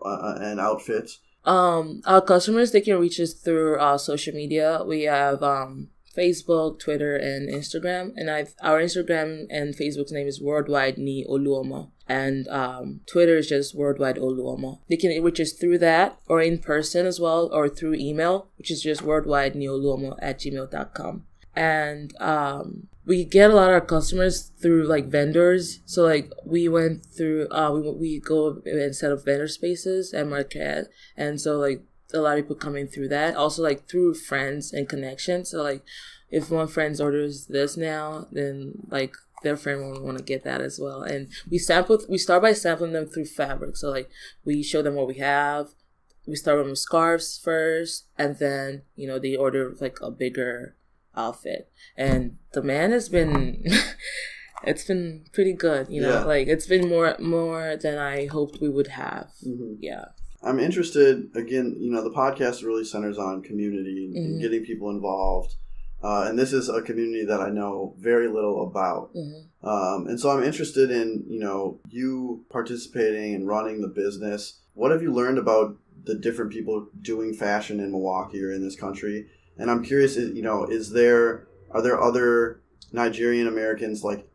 an 0.41 0.59
outfit? 0.61 1.11
Um, 1.45 2.03
our 2.07 2.21
customers 2.21 2.73
they 2.73 2.81
can 2.81 2.99
reach 2.99 3.21
us 3.21 3.33
through 3.33 3.79
our 3.79 3.99
social 3.99 4.35
media. 4.35 4.83
We 4.85 5.03
have 5.03 5.43
um, 5.43 5.89
Facebook, 6.17 6.79
Twitter, 6.79 7.17
and 7.17 7.49
Instagram. 7.49 8.13
And 8.17 8.31
I've 8.31 8.55
our 8.63 8.81
Instagram 8.81 9.47
and 9.51 9.75
Facebook's 9.75 10.13
name 10.13 10.27
is 10.27 10.41
Worldwide 10.41 10.99
Ni 10.99 11.25
Oluomo. 11.29 11.91
And 12.09 12.47
um, 12.49 13.01
Twitter 13.07 13.37
is 13.37 13.49
just 13.49 13.75
Worldwide 13.75 14.17
Oluomo. 14.17 14.81
They 14.89 14.97
can 14.97 15.23
reach 15.23 15.41
us 15.41 15.53
through 15.53 15.79
that 15.79 16.19
or 16.29 16.41
in 16.41 16.59
person 16.59 17.05
as 17.07 17.21
well 17.21 17.51
or 17.53 17.69
through 17.69 17.95
email, 17.95 18.49
which 18.59 18.71
is 18.71 18.83
just 18.83 19.03
worldwide 19.03 19.55
neoluomo 19.55 20.17
at 20.23 20.39
gmail.com. 20.39 21.25
And 21.55 22.17
um, 22.21 22.89
we 23.07 23.25
get 23.25 23.51
a 23.51 23.55
lot 23.55 23.69
of 23.69 23.75
our 23.75 23.81
customers 23.81 24.51
through 24.61 24.85
like 24.85 25.07
vendors. 25.07 25.81
So 25.87 26.03
like 26.03 26.33
we 26.45 26.69
went 26.69 27.07
through 27.07 27.49
uh 27.51 27.71
we 27.73 27.91
we 27.93 28.21
go 28.21 28.61
and 28.65 28.95
set 28.95 29.13
up 29.13 29.25
vendor 29.25 29.49
spaces 29.49 30.13
at 30.13 30.27
Marquette, 30.27 30.89
and 31.17 31.41
so 31.41 31.59
like 31.59 31.83
a 32.13 32.19
lot 32.19 32.39
of 32.39 32.45
people 32.45 32.57
coming 32.57 32.89
through 32.89 33.09
that. 33.09 33.37
Also 33.37 33.63
like 33.63 33.89
through 33.89 34.15
friends 34.15 34.73
and 34.73 34.89
connections. 34.89 35.51
So 35.51 35.63
like 35.63 35.83
if 36.31 36.51
one 36.51 36.67
friend 36.67 37.01
orders 37.01 37.47
this 37.47 37.77
now, 37.77 38.27
then 38.33 38.87
like 38.91 39.15
their 39.43 39.57
friend 39.57 39.81
will 39.81 40.05
want 40.05 40.19
to 40.19 40.25
get 40.25 40.43
that 40.45 40.61
as 40.61 40.81
well. 40.81 41.03
And 41.03 41.29
we 41.49 41.59
sample, 41.59 42.01
we 42.09 42.19
start 42.19 42.43
by 42.43 42.53
sampling 42.53 42.93
them 42.93 43.07
through 43.07 43.27
fabric. 43.27 43.77
So 43.77 43.91
like 43.91 44.11
we 44.45 44.63
show 44.63 44.83
them 44.83 44.95
what 44.95 45.07
we 45.07 45.19
have. 45.19 45.69
We 46.27 46.35
start 46.35 46.65
with 46.65 46.77
scarves 46.77 47.39
first, 47.39 48.07
and 48.19 48.37
then 48.39 48.83
you 48.97 49.07
know 49.07 49.21
they 49.21 49.37
order 49.37 49.77
like 49.81 49.99
a 50.03 50.11
bigger 50.11 50.75
outfit. 51.17 51.71
And 51.97 52.39
the 52.53 52.63
man 52.63 52.93
has 52.93 53.09
been. 53.09 53.65
it's 54.65 54.85
been 54.85 55.25
pretty 55.33 55.53
good, 55.53 55.89
you 55.91 56.01
know. 56.01 56.11
Yeah. 56.21 56.25
Like 56.25 56.49
it's 56.49 56.67
been 56.67 56.89
more 56.89 57.17
more 57.19 57.77
than 57.77 57.99
I 57.99 58.27
hoped 58.27 58.61
we 58.61 58.69
would 58.69 58.89
have. 58.89 59.31
Mhm. 59.47 59.77
Yeah. 59.81 60.07
I'm 60.43 60.59
interested 60.59 61.31
again. 61.35 61.77
You 61.79 61.91
know, 61.91 62.03
the 62.03 62.11
podcast 62.11 62.65
really 62.65 62.85
centers 62.85 63.19
on 63.19 63.43
community 63.43 64.05
and, 64.07 64.17
and 64.17 64.41
getting 64.41 64.65
people 64.65 64.91
involved, 64.91 65.55
uh, 66.03 66.27
and 66.29 66.39
this 66.39 66.53
is 66.53 66.69
a 66.69 66.83
community 66.83 67.25
that 67.25 67.41
I 67.41 67.51
know 67.51 67.95
very 67.99 68.29
little 68.29 68.63
about. 68.67 69.11
hmm 69.13 69.67
Um, 69.67 70.07
and 70.07 70.21
so 70.21 70.31
I'm 70.31 70.45
interested 70.45 70.91
in 70.91 71.25
you 71.29 71.41
know 71.41 71.81
you 71.91 72.45
participating 72.51 73.35
and 73.35 73.47
running 73.49 73.81
the 73.81 73.89
business. 73.89 74.61
What 74.75 74.91
have 74.91 75.03
you 75.03 75.13
learned 75.13 75.39
about 75.39 75.77
the 76.05 76.15
different 76.15 76.53
people 76.53 76.89
doing 77.03 77.35
fashion 77.35 77.81
in 77.81 77.91
Milwaukee 77.91 78.43
or 78.43 78.53
in 78.53 78.63
this 78.63 78.77
country? 78.77 79.27
And 79.59 79.71
I'm 79.71 79.83
curious, 79.83 80.17
you 80.17 80.43
know, 80.43 80.65
is 80.65 80.91
there 80.91 81.47
are 81.71 81.83
there 81.83 82.01
other 82.01 82.63
Nigerian 82.93 83.47
Americans 83.47 84.05
like 84.05 84.29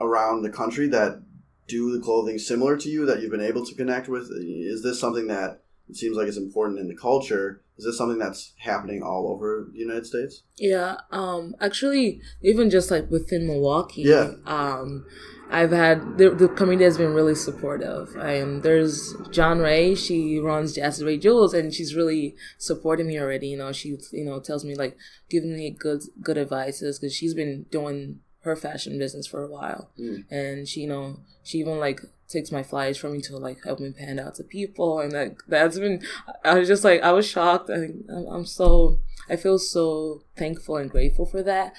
around 0.00 0.42
the 0.42 0.50
country 0.50 0.88
that 0.88 1.22
do 1.66 1.92
the 1.92 2.02
clothing 2.02 2.38
similar 2.38 2.76
to 2.76 2.88
you 2.88 3.06
that 3.06 3.20
you've 3.20 3.30
been 3.30 3.40
able 3.40 3.64
to 3.64 3.74
connect 3.74 4.08
with? 4.08 4.30
Is 4.30 4.82
this 4.82 5.00
something 5.00 5.26
that 5.28 5.62
it 5.88 5.96
seems 5.96 6.16
like 6.16 6.28
it's 6.28 6.36
important 6.36 6.78
in 6.80 6.88
the 6.88 6.96
culture? 6.96 7.62
Is 7.78 7.84
this 7.84 7.98
something 7.98 8.18
that's 8.18 8.54
happening 8.58 9.02
all 9.02 9.28
over 9.30 9.68
the 9.70 9.78
United 9.78 10.06
States? 10.06 10.42
Yeah, 10.58 10.96
um, 11.10 11.54
actually, 11.60 12.20
even 12.42 12.70
just 12.70 12.90
like 12.90 13.10
within 13.10 13.46
Milwaukee, 13.46 14.02
Yeah. 14.02 14.32
um, 14.46 15.04
I've 15.50 15.70
had 15.70 16.18
the, 16.18 16.30
the 16.30 16.48
community 16.48 16.84
has 16.84 16.98
been 16.98 17.12
really 17.14 17.34
supportive. 17.34 18.16
And 18.16 18.62
there's 18.62 19.14
John 19.30 19.60
Ray, 19.60 19.94
she 19.94 20.38
runs 20.38 20.74
Jazz 20.74 21.04
Ray 21.04 21.18
Jewels, 21.18 21.54
and 21.54 21.72
she's 21.72 21.94
really 21.94 22.34
supporting 22.58 23.06
me 23.06 23.18
already. 23.20 23.48
You 23.48 23.58
know, 23.58 23.72
she 23.72 23.96
you 24.10 24.24
know 24.24 24.40
tells 24.40 24.64
me 24.64 24.74
like 24.74 24.96
giving 25.30 25.54
me 25.54 25.70
good 25.70 26.02
good 26.22 26.38
advices 26.38 26.98
because 26.98 27.14
she's 27.14 27.34
been 27.34 27.66
doing 27.70 28.20
her 28.46 28.56
fashion 28.56 28.98
business 28.98 29.26
for 29.26 29.42
a 29.44 29.48
while, 29.48 29.90
Mm. 29.98 30.24
and 30.30 30.68
she 30.68 30.80
you 30.80 30.88
know 30.88 31.18
she 31.44 31.58
even 31.58 31.78
like 31.78 32.00
takes 32.28 32.50
my 32.50 32.62
flyers 32.64 32.96
for 32.98 33.08
me 33.08 33.20
to 33.22 33.36
like 33.36 33.58
help 33.64 33.78
me 33.78 33.92
pan 33.92 34.18
out 34.18 34.34
to 34.36 34.42
people, 34.44 34.98
and 35.00 35.12
like 35.12 35.38
that's 35.46 35.78
been 35.78 36.02
I 36.44 36.58
was 36.58 36.68
just 36.68 36.84
like 36.84 37.02
I 37.02 37.12
was 37.12 37.26
shocked. 37.28 37.70
I 37.70 37.90
I'm, 38.08 38.26
I'm 38.34 38.46
so 38.46 39.00
I 39.28 39.36
feel 39.36 39.58
so 39.58 40.22
thankful 40.36 40.76
and 40.76 40.88
grateful 40.90 41.26
for 41.26 41.42
that. 41.42 41.72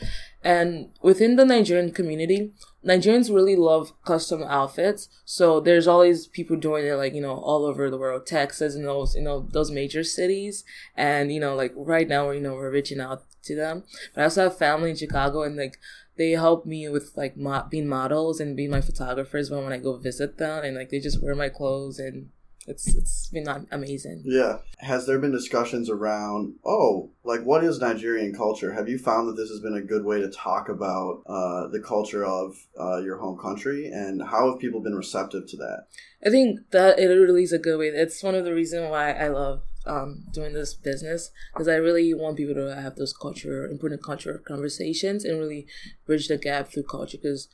And 0.43 0.89
within 1.01 1.35
the 1.37 1.45
Nigerian 1.45 1.91
community, 1.91 2.51
Nigerians 2.85 3.33
really 3.33 3.55
love 3.55 3.91
custom 4.05 4.43
outfits. 4.43 5.07
So 5.25 5.59
there's 5.61 5.87
always 5.87 6.27
people 6.27 6.57
doing 6.57 6.85
it 6.85 6.93
like, 6.95 7.13
you 7.13 7.21
know, 7.21 7.35
all 7.37 7.65
over 7.65 7.89
the 7.89 7.97
world, 7.97 8.25
Texas 8.25 8.75
and 8.75 8.85
those, 8.85 9.15
you 9.15 9.21
know, 9.21 9.47
those 9.51 9.71
major 9.71 10.03
cities. 10.03 10.63
And, 10.95 11.31
you 11.31 11.39
know, 11.39 11.55
like 11.55 11.73
right 11.75 12.07
now, 12.07 12.29
you 12.31 12.41
know, 12.41 12.53
we're 12.55 12.71
reaching 12.71 12.99
out 12.99 13.23
to 13.43 13.55
them. 13.55 13.83
But 14.13 14.21
I 14.21 14.23
also 14.25 14.43
have 14.43 14.57
family 14.57 14.89
in 14.91 14.95
Chicago 14.97 15.43
and 15.43 15.55
like, 15.55 15.77
they 16.17 16.31
help 16.31 16.65
me 16.65 16.89
with 16.89 17.11
like 17.15 17.37
mo- 17.37 17.67
being 17.69 17.87
models 17.87 18.39
and 18.39 18.55
being 18.55 18.71
my 18.71 18.81
photographers 18.81 19.49
when, 19.49 19.63
when 19.63 19.73
I 19.73 19.77
go 19.77 19.97
visit 19.97 20.37
them 20.37 20.63
and 20.63 20.75
like 20.75 20.89
they 20.89 20.99
just 20.99 21.21
wear 21.21 21.35
my 21.35 21.49
clothes 21.49 21.99
and 21.99 22.29
it's 22.67 22.93
it's 22.95 23.29
been 23.29 23.47
amazing. 23.71 24.23
Yeah. 24.25 24.57
Has 24.79 25.07
there 25.07 25.19
been 25.19 25.31
discussions 25.31 25.89
around, 25.89 26.55
oh, 26.65 27.11
like 27.23 27.41
what 27.43 27.63
is 27.63 27.79
Nigerian 27.79 28.35
culture? 28.35 28.73
Have 28.73 28.89
you 28.89 28.99
found 28.99 29.29
that 29.29 29.37
this 29.37 29.49
has 29.49 29.61
been 29.61 29.75
a 29.75 29.81
good 29.81 30.03
way 30.03 30.19
to 30.19 30.29
talk 30.29 30.67
about 30.67 31.23
uh, 31.25 31.67
the 31.67 31.79
culture 31.79 32.25
of 32.25 32.57
uh, 32.77 32.97
your 32.97 33.17
home 33.17 33.39
country? 33.39 33.87
And 33.87 34.21
how 34.21 34.51
have 34.51 34.59
people 34.59 34.81
been 34.81 34.95
receptive 34.95 35.47
to 35.47 35.57
that? 35.57 35.85
I 36.25 36.29
think 36.29 36.59
that 36.71 36.99
it 36.99 37.07
really 37.07 37.43
is 37.43 37.53
a 37.53 37.59
good 37.59 37.79
way. 37.79 37.87
It's 37.87 38.21
one 38.21 38.35
of 38.35 38.43
the 38.43 38.53
reasons 38.53 38.91
why 38.91 39.13
I 39.13 39.29
love 39.29 39.63
um, 39.87 40.25
doing 40.31 40.53
this 40.53 40.73
business 40.73 41.31
because 41.53 41.67
I 41.67 41.75
really 41.75 42.13
want 42.13 42.37
people 42.37 42.55
to 42.55 42.75
have 42.75 42.95
those 42.95 43.13
culture, 43.13 43.67
important 43.67 44.03
culture 44.03 44.41
conversations 44.45 45.23
and 45.23 45.39
really 45.39 45.67
bridge 46.05 46.27
the 46.27 46.37
gap 46.37 46.71
through 46.71 46.83
culture. 46.83 47.17
Because 47.17 47.47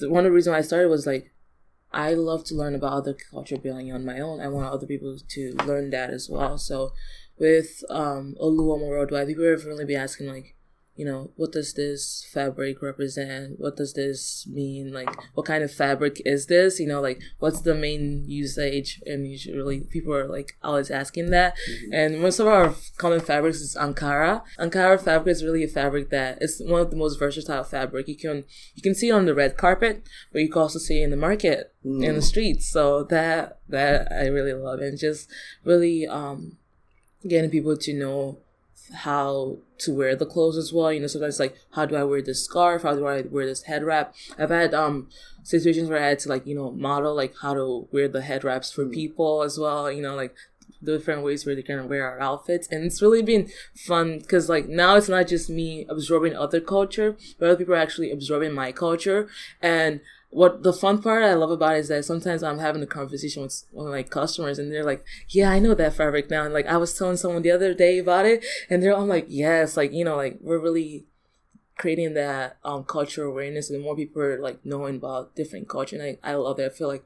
one 0.00 0.24
of 0.24 0.30
the 0.30 0.34
reasons 0.34 0.54
I 0.54 0.60
started 0.60 0.88
was 0.88 1.06
like 1.06 1.32
I 1.92 2.14
love 2.14 2.44
to 2.44 2.54
learn 2.54 2.74
about 2.74 2.92
other 2.92 3.16
culture 3.30 3.56
beyond 3.56 3.92
on 3.92 4.04
my 4.04 4.20
own. 4.20 4.40
I 4.40 4.48
want 4.48 4.66
other 4.66 4.86
people 4.86 5.16
to 5.26 5.54
learn 5.64 5.90
that 5.90 6.10
as 6.10 6.28
well. 6.28 6.58
So 6.58 6.92
with 7.38 7.82
um, 7.88 8.36
Oluomo 8.40 8.88
Worldwide, 8.88 9.28
people 9.28 9.44
have 9.44 9.64
really 9.64 9.84
been 9.84 10.00
asking 10.00 10.28
like, 10.28 10.54
you 10.98 11.04
know, 11.04 11.30
what 11.36 11.52
does 11.52 11.74
this 11.74 12.26
fabric 12.32 12.82
represent? 12.82 13.60
What 13.60 13.76
does 13.76 13.94
this 13.94 14.48
mean? 14.48 14.92
Like, 14.92 15.08
what 15.34 15.46
kind 15.46 15.62
of 15.62 15.72
fabric 15.72 16.20
is 16.26 16.46
this? 16.46 16.80
You 16.80 16.88
know, 16.88 17.00
like, 17.00 17.22
what's 17.38 17.60
the 17.60 17.76
main 17.76 18.24
usage? 18.26 19.00
And 19.06 19.24
usually 19.24 19.82
people 19.82 20.12
are 20.12 20.26
like 20.26 20.56
always 20.60 20.90
asking 20.90 21.30
that. 21.30 21.56
And 21.92 22.20
most 22.20 22.40
of 22.40 22.48
our 22.48 22.74
common 22.96 23.20
fabrics 23.20 23.60
is 23.60 23.76
Ankara. 23.76 24.42
Ankara 24.58 25.00
fabric 25.00 25.30
is 25.30 25.44
really 25.44 25.62
a 25.62 25.68
fabric 25.68 26.10
that 26.10 26.38
is 26.42 26.60
one 26.66 26.80
of 26.80 26.90
the 26.90 26.96
most 26.96 27.16
versatile 27.16 27.62
fabric. 27.62 28.08
You 28.08 28.16
can 28.16 28.44
you 28.74 28.82
can 28.82 28.96
see 28.96 29.10
it 29.10 29.12
on 29.12 29.26
the 29.26 29.36
red 29.36 29.56
carpet, 29.56 30.02
but 30.32 30.42
you 30.42 30.50
can 30.50 30.62
also 30.62 30.80
see 30.80 31.00
it 31.00 31.04
in 31.04 31.10
the 31.10 31.16
market, 31.16 31.72
in 31.84 32.16
the 32.16 32.22
streets. 32.22 32.68
So 32.68 33.04
that 33.04 33.60
that 33.68 34.10
I 34.10 34.26
really 34.26 34.52
love, 34.52 34.80
and 34.80 34.98
just 34.98 35.30
really 35.62 36.08
um 36.08 36.58
getting 37.26 37.50
people 37.50 37.76
to 37.76 37.94
know 37.94 38.38
how 38.92 39.58
to 39.78 39.94
wear 39.94 40.16
the 40.16 40.26
clothes 40.26 40.56
as 40.56 40.72
well. 40.72 40.92
You 40.92 41.00
know, 41.00 41.06
sometimes 41.06 41.40
like 41.40 41.56
how 41.72 41.86
do 41.86 41.96
I 41.96 42.04
wear 42.04 42.22
this 42.22 42.44
scarf? 42.44 42.82
How 42.82 42.94
do 42.94 43.06
I 43.06 43.22
wear 43.22 43.46
this 43.46 43.62
head 43.62 43.84
wrap? 43.84 44.14
I've 44.38 44.50
had 44.50 44.74
um 44.74 45.08
situations 45.42 45.88
where 45.88 46.02
I 46.02 46.08
had 46.08 46.18
to 46.20 46.28
like, 46.28 46.46
you 46.46 46.54
know, 46.54 46.70
model 46.72 47.14
like 47.14 47.34
how 47.42 47.54
to 47.54 47.88
wear 47.92 48.08
the 48.08 48.22
head 48.22 48.44
wraps 48.44 48.72
for 48.72 48.86
people 48.86 49.42
as 49.42 49.58
well, 49.58 49.90
you 49.90 50.02
know, 50.02 50.14
like 50.14 50.34
the 50.80 50.98
different 50.98 51.24
ways 51.24 51.44
where 51.44 51.54
they 51.54 51.62
can 51.62 51.88
wear 51.88 52.08
our 52.08 52.20
outfits 52.20 52.68
and 52.70 52.84
it's 52.84 53.02
really 53.02 53.22
been 53.22 53.48
fun 53.74 54.18
because 54.18 54.48
like 54.48 54.68
now 54.68 54.96
it's 54.96 55.08
not 55.08 55.26
just 55.26 55.50
me 55.50 55.84
absorbing 55.88 56.36
other 56.36 56.60
culture 56.60 57.16
but 57.38 57.48
other 57.48 57.56
people 57.56 57.74
are 57.74 57.78
actually 57.78 58.12
absorbing 58.12 58.52
my 58.52 58.70
culture 58.70 59.28
and 59.60 60.00
what 60.30 60.62
the 60.62 60.72
fun 60.72 61.00
part 61.00 61.24
I 61.24 61.34
love 61.34 61.50
about 61.50 61.76
it 61.76 61.80
is 61.80 61.88
that 61.88 62.04
sometimes 62.04 62.42
I'm 62.42 62.58
having 62.58 62.82
a 62.82 62.86
conversation 62.86 63.42
with 63.42 63.64
one 63.70 63.86
of 63.86 63.92
my 63.92 64.02
customers 64.02 64.58
and 64.58 64.70
they're 64.70 64.84
like, 64.84 65.04
yeah, 65.28 65.50
I 65.50 65.58
know 65.58 65.74
that 65.74 65.94
fabric 65.94 66.30
now. 66.30 66.44
And 66.44 66.52
like, 66.52 66.66
I 66.66 66.76
was 66.76 66.96
telling 66.96 67.16
someone 67.16 67.42
the 67.42 67.50
other 67.50 67.72
day 67.72 67.98
about 67.98 68.26
it 68.26 68.44
and 68.68 68.82
they're, 68.82 68.96
I'm 68.96 69.08
like, 69.08 69.26
yes, 69.28 69.76
like, 69.76 69.92
you 69.92 70.04
know, 70.04 70.16
like 70.16 70.38
we're 70.40 70.60
really 70.60 71.06
creating 71.76 72.12
that 72.14 72.56
um 72.64 72.82
cultural 72.82 73.30
awareness 73.30 73.70
and 73.70 73.80
more 73.80 73.94
people 73.94 74.20
are 74.20 74.40
like 74.40 74.58
knowing 74.66 74.96
about 74.96 75.34
different 75.36 75.68
culture. 75.68 75.96
And 75.96 76.18
I, 76.24 76.32
I 76.32 76.34
love 76.34 76.58
it. 76.58 76.72
I 76.72 76.74
feel 76.74 76.88
like 76.88 77.04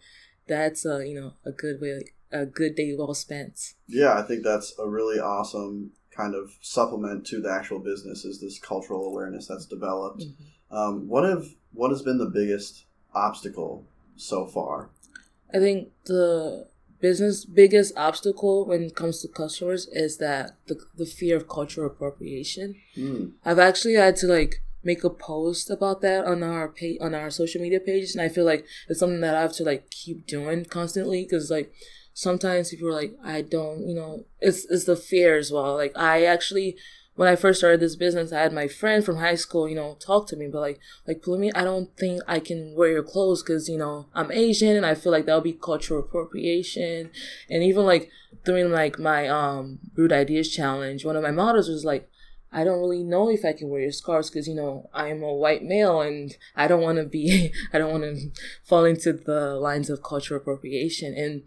that's 0.48 0.84
a, 0.84 1.06
you 1.06 1.14
know, 1.14 1.34
a 1.44 1.52
good 1.52 1.80
way, 1.80 1.94
like 1.94 2.14
a 2.32 2.46
good 2.46 2.74
day 2.74 2.94
well 2.96 3.14
spent. 3.14 3.74
Yeah, 3.86 4.18
I 4.18 4.22
think 4.22 4.42
that's 4.42 4.74
a 4.78 4.88
really 4.88 5.20
awesome 5.20 5.92
kind 6.10 6.34
of 6.34 6.56
supplement 6.60 7.26
to 7.26 7.40
the 7.40 7.50
actual 7.50 7.78
business 7.78 8.24
is 8.24 8.40
this 8.40 8.58
cultural 8.58 9.06
awareness 9.06 9.46
that's 9.46 9.66
developed. 9.66 10.24
Um, 10.70 11.08
what 11.08 11.24
have 11.24 11.46
what 11.72 11.90
has 11.90 12.02
been 12.02 12.18
the 12.18 12.26
biggest 12.26 12.86
obstacle 13.14 13.84
so 14.16 14.46
far? 14.46 14.90
I 15.52 15.58
think 15.58 15.88
the 16.06 16.66
business 17.02 17.44
biggest 17.44 17.92
obstacle 17.96 18.64
when 18.64 18.84
it 18.84 18.94
comes 18.94 19.20
to 19.20 19.28
customers 19.28 19.88
is 19.88 20.18
that 20.18 20.56
the, 20.68 20.78
the 20.96 21.04
fear 21.04 21.36
of 21.36 21.48
cultural 21.48 21.88
appropriation. 21.88 22.76
Mm. 22.96 23.32
I've 23.44 23.58
actually 23.58 23.94
had 23.94 24.16
to 24.16 24.26
like 24.26 24.62
make 24.84 25.04
a 25.04 25.10
post 25.10 25.68
about 25.68 26.00
that 26.00 26.24
on 26.24 26.42
our 26.42 26.68
page 26.68 26.98
on 27.00 27.14
our 27.14 27.30
social 27.30 27.60
media 27.60 27.80
pages, 27.80 28.14
and 28.14 28.22
I 28.22 28.28
feel 28.28 28.44
like 28.44 28.64
it's 28.88 29.00
something 29.00 29.20
that 29.20 29.34
I 29.34 29.42
have 29.42 29.52
to 29.54 29.64
like 29.64 29.90
keep 29.90 30.26
doing 30.26 30.64
constantly 30.64 31.24
because 31.24 31.50
like 31.50 31.72
sometimes 32.14 32.70
people 32.70 32.88
are 32.88 32.92
like, 32.92 33.14
I 33.22 33.42
don't, 33.42 33.86
you 33.86 33.94
know, 33.94 34.24
it's 34.40 34.64
it's 34.70 34.84
the 34.84 34.96
fear 34.96 35.36
as 35.36 35.52
well. 35.52 35.74
Like 35.74 35.92
I 35.96 36.24
actually. 36.24 36.76
When 37.14 37.28
I 37.28 37.36
first 37.36 37.60
started 37.60 37.80
this 37.80 37.96
business, 37.96 38.32
I 38.32 38.40
had 38.40 38.54
my 38.54 38.68
friend 38.68 39.04
from 39.04 39.18
high 39.18 39.34
school, 39.34 39.68
you 39.68 39.76
know, 39.76 39.96
talk 40.00 40.26
to 40.28 40.36
me, 40.36 40.48
but 40.50 40.60
like, 40.60 40.80
like 41.06 41.20
Plumi, 41.20 41.50
I 41.54 41.62
don't 41.62 41.94
think 41.96 42.22
I 42.26 42.40
can 42.40 42.74
wear 42.74 42.90
your 42.90 43.02
clothes 43.02 43.42
because 43.42 43.68
you 43.68 43.76
know 43.76 44.06
I'm 44.14 44.32
Asian, 44.32 44.76
and 44.76 44.86
I 44.86 44.94
feel 44.94 45.12
like 45.12 45.26
that 45.26 45.34
would 45.34 45.44
be 45.44 45.52
cultural 45.52 46.00
appropriation. 46.00 47.10
And 47.50 47.62
even 47.62 47.84
like 47.84 48.10
during 48.44 48.70
like 48.70 48.98
my 48.98 49.28
um 49.28 49.78
Brewed 49.94 50.12
Ideas 50.12 50.50
challenge, 50.50 51.04
one 51.04 51.16
of 51.16 51.22
my 51.22 51.30
models 51.30 51.68
was 51.68 51.84
like, 51.84 52.08
I 52.52 52.64
don't 52.64 52.80
really 52.80 53.02
know 53.02 53.30
if 53.30 53.44
I 53.44 53.54
can 53.54 53.70
wear 53.70 53.80
your 53.80 53.92
scarves 53.92 54.28
because 54.28 54.46
you 54.46 54.54
know 54.54 54.90
I'm 54.92 55.22
a 55.22 55.32
white 55.32 55.64
male 55.64 56.00
and 56.02 56.36
I 56.54 56.68
don't 56.68 56.82
want 56.82 56.98
to 56.98 57.04
be 57.04 57.52
I 57.72 57.78
don't 57.78 57.92
want 57.92 58.04
to 58.04 58.30
fall 58.62 58.84
into 58.84 59.12
the 59.12 59.56
lines 59.56 59.88
of 59.88 60.02
cultural 60.02 60.40
appropriation 60.40 61.14
and 61.14 61.42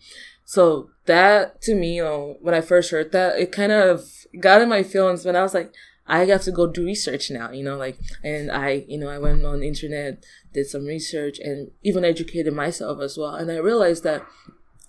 so 0.46 0.90
that 1.06 1.62
to 1.62 1.76
me 1.76 1.98
you 1.98 2.04
know 2.04 2.38
when 2.42 2.54
I 2.54 2.62
first 2.62 2.92
heard 2.92 3.12
that 3.12 3.38
it 3.40 3.52
kind 3.52 3.72
of 3.72 4.06
got 4.40 4.62
in 4.62 4.70
my 4.70 4.84
feelings 4.84 5.26
when 5.26 5.36
I 5.36 5.42
was 5.42 5.54
like 5.54 5.74
I 6.08 6.26
have 6.26 6.44
to 6.44 6.52
go 6.52 6.68
do 6.68 6.86
research 6.86 7.32
now 7.32 7.52
you 7.52 7.64
know 7.64 7.78
like 7.78 7.98
and 8.24 8.52
I 8.52 8.86
you 8.88 8.98
know 8.98 9.10
I 9.10 9.18
went 9.18 9.44
on 9.46 9.60
the 9.60 9.68
internet 9.68 10.24
did 10.54 10.68
some 10.68 10.86
research 10.86 11.40
and 11.40 11.72
even 11.84 12.06
educated 12.06 12.54
myself 12.54 13.02
as 13.02 13.18
well 13.18 13.36
and 13.36 13.52
I 13.52 13.58
realized 13.58 14.04
that 14.04 14.26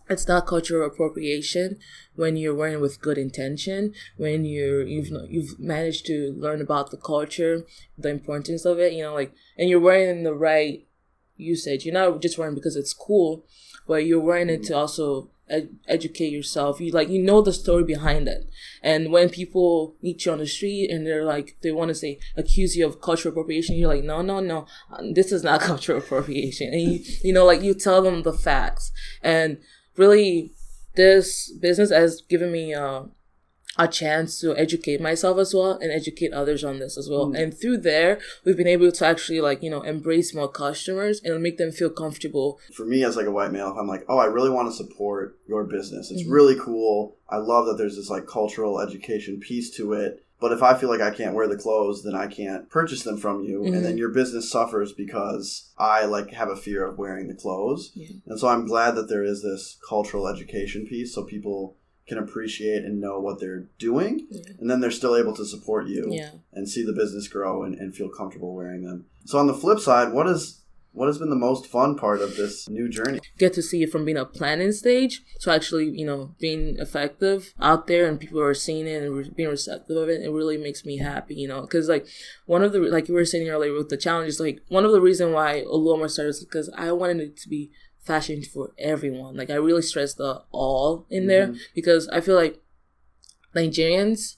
it's 0.09 0.29
not 0.29 0.47
cultural 0.47 0.87
appropriation 0.87 1.79
when 2.14 2.37
you're 2.37 2.55
wearing 2.55 2.81
with 2.81 3.01
good 3.01 3.19
intention 3.19 3.95
when 4.16 4.45
you're 4.45 4.83
you've 4.83 5.09
you've 5.29 5.59
managed 5.59 6.07
to 6.07 6.35
learn 6.38 6.61
about 6.61 6.90
the 6.90 6.97
culture 6.97 7.64
the 7.99 8.11
importance 8.11 8.64
of 8.64 8.79
it 8.79 8.92
you 8.92 9.03
know 9.03 9.14
like 9.14 9.33
and 9.59 9.69
you're 9.69 9.81
wearing 9.81 10.23
the 10.23 10.35
right 10.35 10.87
usage. 11.37 11.85
You're 11.85 11.95
not 11.95 12.21
just 12.21 12.38
wearing 12.38 12.55
because 12.55 12.77
it's 12.77 12.92
cool, 12.92 13.45
but 13.87 14.07
you're 14.07 14.21
wearing 14.21 14.51
it 14.51 14.64
to 14.64 14.77
also 14.77 15.31
ed- 15.49 15.77
educate 15.87 16.33
yourself. 16.33 16.81
You 16.81 16.93
like 16.93 17.09
you 17.09 17.23
know 17.23 17.41
the 17.41 17.53
story 17.53 17.85
behind 17.85 18.29
it. 18.29 18.49
And 18.83 19.13
when 19.13 19.29
people 19.29 19.97
meet 20.03 20.25
you 20.25 20.33
on 20.33 20.39
the 20.39 20.47
street 20.47 20.91
and 20.91 21.07
they're 21.07 21.25
like 21.25 21.57
they 21.63 21.73
want 21.73 21.89
to 21.89 21.95
say 21.95 22.19
accuse 22.37 22.77
you 22.77 22.87
of 22.87 23.01
cultural 23.01 23.33
appropriation, 23.33 23.77
you're 23.77 23.93
like 23.93 24.05
no 24.05 24.23
no 24.23 24.41
no, 24.41 24.67
um, 24.93 25.15
this 25.15 25.33
is 25.33 25.43
not 25.43 25.61
cultural 25.71 25.99
appropriation. 25.99 26.73
And 26.73 26.83
you 26.83 27.01
you 27.23 27.33
know 27.33 27.45
like 27.45 27.63
you 27.63 27.75
tell 27.75 28.03
them 28.03 28.23
the 28.23 28.33
facts. 28.33 28.93
And 29.23 29.59
really, 29.97 30.53
this 30.95 31.53
business 31.61 31.91
has 31.91 32.23
given 32.23 32.53
me 32.53 32.75
uh, 32.75 33.05
a 33.79 33.89
chance 33.89 34.41
to 34.41 34.57
educate 34.57 35.01
myself 35.01 35.39
as 35.39 35.55
well 35.55 35.73
and 35.73 35.93
educate 35.93 36.33
others 36.33 36.65
on 36.65 36.79
this 36.79 36.97
as 36.97 37.09
well. 37.09 37.27
Mm. 37.27 37.43
And 37.43 37.59
through 37.59 37.79
there, 37.79 38.19
we've 38.45 38.57
been 38.57 38.67
able 38.67 38.93
to 38.93 39.07
actually 39.07 39.41
like, 39.41 39.62
you 39.62 39.71
know, 39.71 39.83
embrace 39.83 40.35
more 40.35 40.49
customers 40.49 41.21
and 41.23 41.43
make 41.43 41.59
them 41.59 41.73
feel 41.73 41.91
comfortable. 41.91 42.59
For 42.75 42.87
me 42.87 43.05
as 43.05 43.17
like 43.17 43.27
a 43.27 43.31
white 43.31 43.53
male, 43.53 43.71
if 43.71 43.77
I'm 43.79 43.89
like, 43.89 44.05
oh, 44.09 44.19
I 44.19 44.27
really 44.27 44.51
want 44.51 44.69
to 44.69 44.77
support 44.77 45.39
your 45.47 45.65
business. 45.65 46.11
It's 46.11 46.23
mm-hmm. 46.23 46.33
really 46.33 46.57
cool. 46.59 47.17
I 47.29 47.37
love 47.37 47.67
that 47.67 47.77
there's 47.77 47.97
this 47.97 48.11
like 48.11 48.27
cultural 48.27 48.81
education 48.81 49.41
piece 49.41 49.71
to 49.77 49.93
it. 49.93 50.23
But 50.39 50.53
if 50.53 50.62
I 50.62 50.75
feel 50.75 50.91
like 50.91 51.01
I 51.01 51.15
can't 51.15 51.35
wear 51.35 51.49
the 51.49 51.57
clothes, 51.57 52.03
then 52.03 52.15
I 52.15 52.27
can't 52.27 52.69
purchase 52.69 53.03
them 53.03 53.17
from 53.17 53.43
you. 53.43 53.61
Mm-hmm. 53.61 53.75
And 53.75 53.85
then 53.85 53.93
mm-hmm. 53.93 53.99
your 53.99 54.11
business 54.11 54.51
suffers 54.51 54.93
because 54.93 55.73
I 55.79 56.05
like 56.05 56.31
have 56.33 56.51
a 56.51 56.57
fear 56.57 56.85
of 56.85 56.99
wearing 56.99 57.29
the 57.29 57.35
clothes. 57.35 57.93
Yeah. 57.95 58.09
And 58.27 58.39
so 58.39 58.49
I'm 58.49 58.67
glad 58.67 58.97
that 58.97 59.09
there 59.09 59.25
is 59.25 59.43
this 59.43 59.79
cultural 59.89 60.29
education 60.29 60.87
piece 60.87 61.15
so 61.15 61.25
people 61.25 61.77
can 62.07 62.19
appreciate 62.19 62.85
and 62.85 63.01
know 63.01 63.19
what 63.19 63.40
they're 63.40 63.64
doing 63.79 64.27
yeah. 64.31 64.42
and 64.59 64.71
then 64.71 64.81
they're 64.81 64.90
still 64.90 65.16
able 65.16 65.35
to 65.35 65.45
support 65.45 65.88
you 65.88 66.07
yeah. 66.11 66.31
and 66.53 66.69
see 66.69 66.85
the 66.85 66.92
business 66.92 67.29
grow 67.29 67.62
and, 67.62 67.75
and 67.75 67.95
feel 67.95 68.09
comfortable 68.09 68.55
wearing 68.55 68.85
them 68.85 69.07
so 69.25 69.38
on 69.38 69.47
the 69.47 69.55
flip 69.55 69.81
side 69.81 70.12
what 70.12 70.27
is 70.27 70.62
what 70.97 71.09
has 71.09 71.19
been 71.19 71.29
the 71.29 71.37
most 71.37 71.66
fun 71.66 71.95
part 71.95 72.23
of 72.23 72.37
this 72.37 72.69
new 72.71 72.88
journey 72.88 73.21
get 73.38 73.53
to 73.53 73.62
see 73.62 73.83
it 73.83 73.92
from 73.92 74.05
being 74.05 74.16
a 74.16 74.25
planning 74.25 74.73
stage 74.73 75.23
to 75.40 75.53
actually 75.53 75.90
you 75.90 76.07
know 76.07 76.35
being 76.40 76.77
effective 76.79 77.53
out 77.61 77.87
there 77.87 78.09
and 78.09 78.19
people 78.19 78.40
are 78.40 78.55
seeing 78.55 78.87
it 78.87 79.03
and 79.03 79.37
being 79.37 79.49
receptive 79.49 79.97
of 79.97 80.09
it 80.09 80.23
it 80.23 80.31
really 80.31 80.57
makes 80.57 80.87
me 80.87 80.97
happy 80.97 81.35
you 81.35 81.47
know 81.47 81.61
because 81.61 81.88
like 81.88 82.07
one 82.47 82.62
of 82.62 82.73
the 82.73 82.79
like 82.79 83.09
you 83.09 83.14
were 83.14 83.27
saying 83.27 83.49
earlier 83.49 83.75
with 83.75 83.90
the 83.90 83.97
challenges 83.97 84.40
like 84.40 84.62
one 84.69 84.87
of 84.87 84.92
the 84.92 85.01
reason 85.01 85.33
why 85.33 85.62
Oluomo 85.71 86.09
started 86.09 86.31
is 86.31 86.45
because 86.45 86.71
i 86.79 86.90
wanted 86.90 87.21
it 87.21 87.37
to 87.37 87.49
be 87.49 87.71
fashion 88.07 88.42
for 88.42 88.73
everyone. 88.79 89.37
Like 89.37 89.51
I 89.51 89.55
really 89.55 89.83
stress 89.83 90.14
the 90.14 90.42
all 90.53 91.07
in 91.11 91.23
mm-hmm. 91.23 91.29
there 91.29 91.55
because 91.75 92.09
I 92.09 92.21
feel 92.21 92.37
like 92.37 92.61
Nigerians 93.55 94.37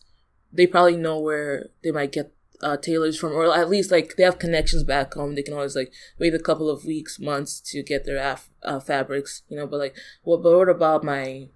they 0.52 0.66
probably 0.66 0.96
know 0.96 1.18
where 1.18 1.70
they 1.82 1.90
might 1.90 2.12
get 2.12 2.32
uh, 2.62 2.76
tailors 2.76 3.18
from, 3.18 3.32
or 3.32 3.54
at 3.54 3.68
least 3.68 3.90
like 3.90 4.16
they 4.16 4.22
have 4.22 4.38
connections 4.38 4.82
back 4.82 5.14
home. 5.14 5.34
They 5.34 5.42
can 5.42 5.54
always 5.54 5.76
like 5.76 5.92
wait 6.18 6.34
a 6.34 6.38
couple 6.38 6.68
of 6.68 6.84
weeks, 6.84 7.18
months 7.18 7.60
to 7.72 7.82
get 7.82 8.04
their 8.04 8.18
af- 8.18 8.50
uh, 8.62 8.80
fabrics, 8.80 9.42
you 9.48 9.56
know. 9.56 9.66
But 9.66 9.78
like, 9.78 9.96
what? 10.22 10.42
But 10.42 10.56
what 10.56 10.68
about 10.68 11.04
my 11.04 11.48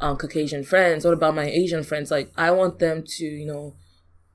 um, 0.00 0.16
Caucasian 0.16 0.64
friends? 0.64 1.04
What 1.04 1.14
about 1.14 1.34
my 1.34 1.46
Asian 1.46 1.82
friends? 1.82 2.10
Like, 2.10 2.30
I 2.36 2.50
want 2.50 2.78
them 2.78 3.04
to, 3.06 3.24
you 3.24 3.46
know, 3.46 3.74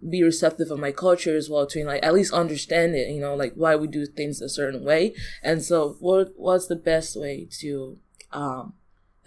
be 0.10 0.24
receptive 0.24 0.72
of 0.72 0.80
my 0.80 0.92
culture 0.92 1.36
as 1.36 1.50
well 1.50 1.66
to 1.66 1.84
like 1.86 2.04
at 2.04 2.14
least 2.14 2.34
understand 2.34 2.96
it 2.96 3.10
you 3.10 3.20
know 3.20 3.36
like 3.36 3.54
why 3.56 3.76
we 3.76 3.88
do 3.88 4.06
things 4.06 4.42
a 4.42 4.50
certain 4.50 4.84
way 4.84 5.14
and 5.44 5.64
so 5.64 5.96
what 6.00 6.32
what's 6.36 6.68
the 6.68 6.76
best 6.76 7.20
way 7.20 7.48
to 7.60 7.98
um 8.32 8.74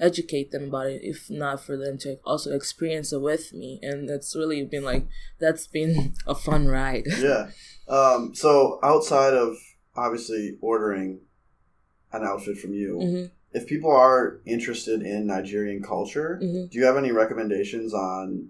educate 0.00 0.52
them 0.52 0.68
about 0.68 0.86
it 0.86 1.00
if 1.02 1.28
not 1.28 1.60
for 1.60 1.76
them 1.76 1.98
to 1.98 2.16
also 2.24 2.54
experience 2.54 3.12
it 3.12 3.20
with 3.20 3.52
me 3.52 3.80
and 3.82 4.08
that's 4.08 4.36
really 4.36 4.64
been 4.64 4.84
like 4.84 5.06
that's 5.40 5.66
been 5.66 6.14
a 6.26 6.34
fun 6.34 6.66
ride 6.66 7.04
yeah 7.18 7.50
um 7.88 8.34
so 8.34 8.78
outside 8.82 9.34
of 9.34 9.56
obviously 9.96 10.56
ordering 10.60 11.20
an 12.12 12.22
outfit 12.22 12.56
from 12.56 12.72
you 12.72 12.96
mm-hmm. 12.96 13.26
if 13.52 13.66
people 13.66 13.90
are 13.90 14.40
interested 14.46 15.02
in 15.02 15.26
nigerian 15.26 15.82
culture 15.82 16.38
mm-hmm. 16.40 16.66
do 16.70 16.78
you 16.78 16.84
have 16.84 16.96
any 16.96 17.10
recommendations 17.10 17.92
on 17.92 18.48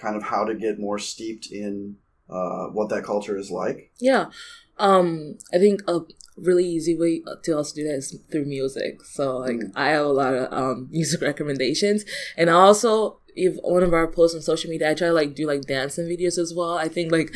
kind 0.00 0.16
of 0.16 0.22
how 0.22 0.44
to 0.44 0.54
get 0.54 0.78
more 0.78 0.98
steeped 0.98 1.46
in 1.50 1.96
uh, 2.28 2.66
what 2.66 2.88
that 2.90 3.04
culture 3.04 3.36
is 3.36 3.50
like? 3.50 3.90
Yeah. 4.00 4.26
Um, 4.78 5.38
I 5.52 5.58
think 5.58 5.82
a 5.86 6.00
really 6.36 6.64
easy 6.64 6.96
way 6.96 7.22
to 7.42 7.52
also 7.56 7.74
do 7.74 7.84
that 7.84 7.94
is 7.94 8.18
through 8.30 8.46
music. 8.46 9.02
So 9.04 9.38
like 9.38 9.56
mm. 9.56 9.72
I 9.74 9.90
have 9.90 10.06
a 10.06 10.08
lot 10.08 10.34
of 10.34 10.52
um, 10.52 10.88
music 10.90 11.20
recommendations, 11.20 12.04
and 12.36 12.48
also 12.48 13.18
if 13.36 13.56
one 13.62 13.82
of 13.82 13.92
our 13.92 14.06
posts 14.06 14.34
on 14.34 14.42
social 14.42 14.70
media, 14.70 14.90
I 14.90 14.94
try 14.94 15.08
to 15.08 15.12
like 15.12 15.34
do 15.34 15.46
like 15.46 15.62
dancing 15.62 16.06
videos 16.06 16.38
as 16.38 16.54
well. 16.54 16.78
I 16.78 16.88
think 16.88 17.12
like 17.12 17.34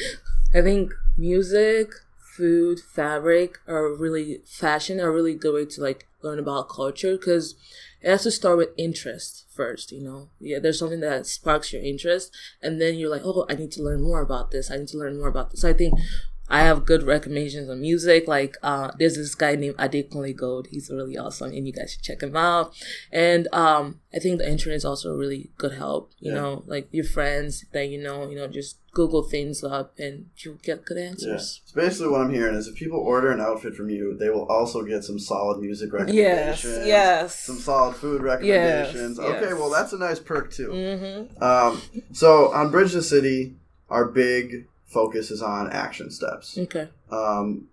I 0.55 0.63
think 0.63 0.93
music, 1.17 1.93
food, 2.19 2.81
fabric, 2.81 3.59
are 3.69 3.95
really 3.95 4.41
fashion 4.47 5.01
are 5.01 5.13
really 5.13 5.35
good 5.35 5.55
way 5.55 5.67
to 5.67 5.81
like 5.83 6.07
learn 6.25 6.39
about 6.39 6.69
culture 6.69 7.17
because 7.17 7.55
it 8.01 8.11
has 8.11 8.23
to 8.25 8.31
start 8.31 8.59
with 8.59 8.71
interest 8.77 9.47
first, 9.51 9.93
you 9.93 10.03
know? 10.03 10.31
Yeah, 10.41 10.59
there's 10.59 10.79
something 10.79 11.01
that 11.01 11.27
sparks 11.27 11.73
your 11.73 11.83
interest, 11.83 12.35
and 12.61 12.81
then 12.81 12.97
you're 12.97 13.11
like, 13.11 13.23
oh, 13.25 13.47
I 13.49 13.55
need 13.55 13.73
to 13.73 13.83
learn 13.83 14.03
more 14.03 14.21
about 14.21 14.51
this. 14.51 14.71
I 14.71 14.77
need 14.79 14.89
to 14.89 14.99
learn 14.99 15.19
more 15.19 15.29
about 15.29 15.51
this. 15.51 15.61
So 15.61 15.69
I 15.69 15.73
think 15.73 15.99
I 16.49 16.61
have 16.61 16.85
good 16.85 17.03
recommendations 17.03 17.71
on 17.71 17.81
music. 17.81 18.29
Like, 18.29 18.57
uh, 18.63 18.91
there's 18.99 19.17
this 19.17 19.35
guy 19.35 19.55
named 19.55 19.77
Adekunle 19.77 20.37
Gold. 20.37 20.69
He's 20.71 20.91
really 20.91 21.17
awesome, 21.17 21.51
and 21.53 21.67
you 21.67 21.73
guys 21.73 21.93
should 21.93 22.03
check 22.03 22.23
him 22.23 22.37
out. 22.37 22.75
And 23.11 23.49
um, 23.53 24.01
I 24.15 24.19
think 24.19 24.39
the 24.39 24.51
internet 24.51 24.77
is 24.77 24.85
also 24.85 25.13
a 25.13 25.17
really 25.17 25.51
good 25.57 25.73
help. 25.73 26.13
You 26.19 26.33
yeah. 26.33 26.41
know, 26.41 26.63
like 26.67 26.89
your 26.93 27.05
friends 27.05 27.65
that 27.73 27.89
you 27.89 28.03
know, 28.03 28.29
you 28.29 28.37
know, 28.37 28.47
just 28.47 28.79
Google 28.93 29.23
things 29.23 29.65
up, 29.65 29.99
and 29.99 30.27
you 30.37 30.59
get 30.63 30.85
good 30.85 30.99
answers. 30.99 31.63
Yeah. 31.65 31.71
So 31.73 31.81
basically, 31.81 32.09
what 32.13 32.21
I'm 32.21 32.33
hearing 32.33 32.57
is 32.57 32.69
if 32.69 32.75
people 32.75 32.99
order 32.99 33.33
an 33.33 33.41
outfit 33.41 33.75
from 33.75 33.89
you, 33.89 34.15
they 34.15 34.29
will 34.29 34.47
also 34.47 34.83
get 34.83 35.03
some 35.03 35.19
solid 35.19 35.61
music 35.61 35.95
recommendations. 35.95 36.87
Yes, 36.87 36.87
yes. 36.87 37.41
Some 37.41 37.57
solid 37.57 37.97
food 37.97 38.23
recommendations. 38.23 39.19
Yes, 39.19 39.27
okay, 39.27 39.49
yes. 39.49 39.55
well, 39.55 39.71
that's 39.71 39.95
a 39.95 39.99
nice 39.99 40.21
perk 40.21 40.53
too. 40.53 40.69
Mm-hmm. 40.69 41.43
Um, 41.43 41.81
so 42.13 42.53
on 42.53 42.71
Bridge 42.71 42.93
the 42.93 43.03
City, 43.03 43.57
our 43.89 44.05
big 44.05 44.67
focus 44.95 45.31
is 45.31 45.43
on 45.43 45.71
action 45.73 46.11
steps. 46.11 46.57
Okay. 46.57 46.89
Um, 47.11 47.69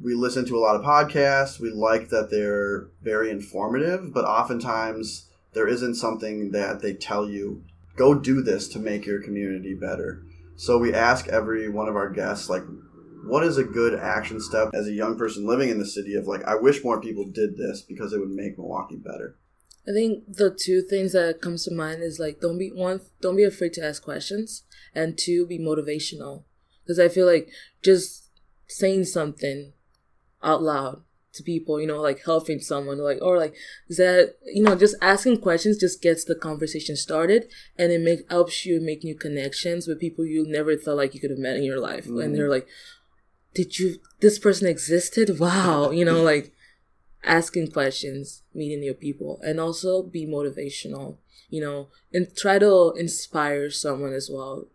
we 0.00 0.14
listen 0.14 0.44
to 0.46 0.56
a 0.56 0.60
lot 0.60 0.76
of 0.76 0.82
podcasts. 0.82 1.58
We 1.58 1.70
like 1.70 2.10
that 2.10 2.30
they're 2.30 2.88
very 3.02 3.30
informative, 3.30 4.12
but 4.12 4.24
oftentimes 4.24 5.28
there 5.54 5.66
isn't 5.66 5.94
something 5.94 6.50
that 6.50 6.82
they 6.82 6.92
tell 6.92 7.28
you, 7.28 7.64
go 7.96 8.14
do 8.14 8.42
this 8.42 8.68
to 8.68 8.78
make 8.78 9.06
your 9.06 9.22
community 9.22 9.74
better. 9.74 10.22
So 10.56 10.78
we 10.78 10.92
ask 10.92 11.28
every 11.28 11.68
one 11.68 11.88
of 11.88 11.96
our 11.96 12.10
guests, 12.10 12.50
like, 12.50 12.64
what 13.24 13.44
is 13.44 13.58
a 13.58 13.64
good 13.64 13.98
action 13.98 14.40
step 14.40 14.70
as 14.74 14.86
a 14.86 14.92
young 14.92 15.16
person 15.16 15.46
living 15.46 15.70
in 15.70 15.78
the 15.78 15.86
city 15.86 16.14
of 16.14 16.26
like, 16.26 16.44
I 16.44 16.54
wish 16.54 16.84
more 16.84 17.00
people 17.00 17.24
did 17.24 17.56
this 17.56 17.82
because 17.82 18.12
it 18.12 18.20
would 18.20 18.30
make 18.30 18.58
Milwaukee 18.58 18.96
better? 18.96 19.36
I 19.88 19.92
think 19.92 20.24
the 20.28 20.50
two 20.50 20.82
things 20.82 21.12
that 21.12 21.40
comes 21.40 21.64
to 21.64 21.74
mind 21.74 22.02
is 22.02 22.18
like 22.18 22.40
don't 22.40 22.58
be 22.58 22.70
one 22.70 23.00
don't 23.22 23.36
be 23.36 23.44
afraid 23.44 23.72
to 23.74 23.84
ask 23.84 24.02
questions 24.02 24.64
and 24.94 25.16
two 25.16 25.46
be 25.46 25.58
motivational 25.58 26.44
because 26.88 26.98
I 26.98 27.08
feel 27.08 27.26
like 27.26 27.50
just 27.82 28.30
saying 28.66 29.04
something 29.04 29.74
out 30.42 30.62
loud 30.62 31.02
to 31.34 31.42
people, 31.42 31.78
you 31.78 31.86
know, 31.86 32.00
like 32.00 32.24
helping 32.24 32.60
someone, 32.60 32.98
like 32.98 33.18
or 33.20 33.36
like 33.36 33.54
is 33.88 33.98
that 33.98 34.36
you 34.46 34.62
know 34.62 34.74
just 34.74 34.96
asking 35.02 35.42
questions 35.42 35.76
just 35.76 36.00
gets 36.00 36.24
the 36.24 36.34
conversation 36.34 36.96
started, 36.96 37.52
and 37.76 37.92
it 37.92 38.00
make 38.00 38.28
helps 38.30 38.64
you 38.64 38.80
make 38.80 39.04
new 39.04 39.14
connections 39.14 39.86
with 39.86 40.00
people 40.00 40.24
you 40.24 40.46
never 40.48 40.76
thought 40.76 40.96
like 40.96 41.14
you 41.14 41.20
could 41.20 41.30
have 41.30 41.38
met 41.38 41.56
in 41.56 41.62
your 41.62 41.78
life, 41.78 42.06
mm. 42.06 42.24
and 42.24 42.34
they're 42.34 42.48
like, 42.48 42.66
did 43.52 43.78
you 43.78 43.96
this 44.20 44.38
person 44.38 44.66
existed? 44.66 45.38
Wow, 45.38 45.90
you 45.90 46.06
know, 46.06 46.22
like 46.22 46.54
asking 47.22 47.70
questions, 47.70 48.42
meeting 48.54 48.80
new 48.80 48.94
people, 48.94 49.40
and 49.44 49.60
also 49.60 50.02
be 50.02 50.26
motivational, 50.26 51.18
you 51.50 51.60
know, 51.60 51.88
and 52.14 52.34
try 52.34 52.58
to 52.58 52.94
inspire 52.96 53.68
someone 53.68 54.14
as 54.14 54.30
well 54.32 54.68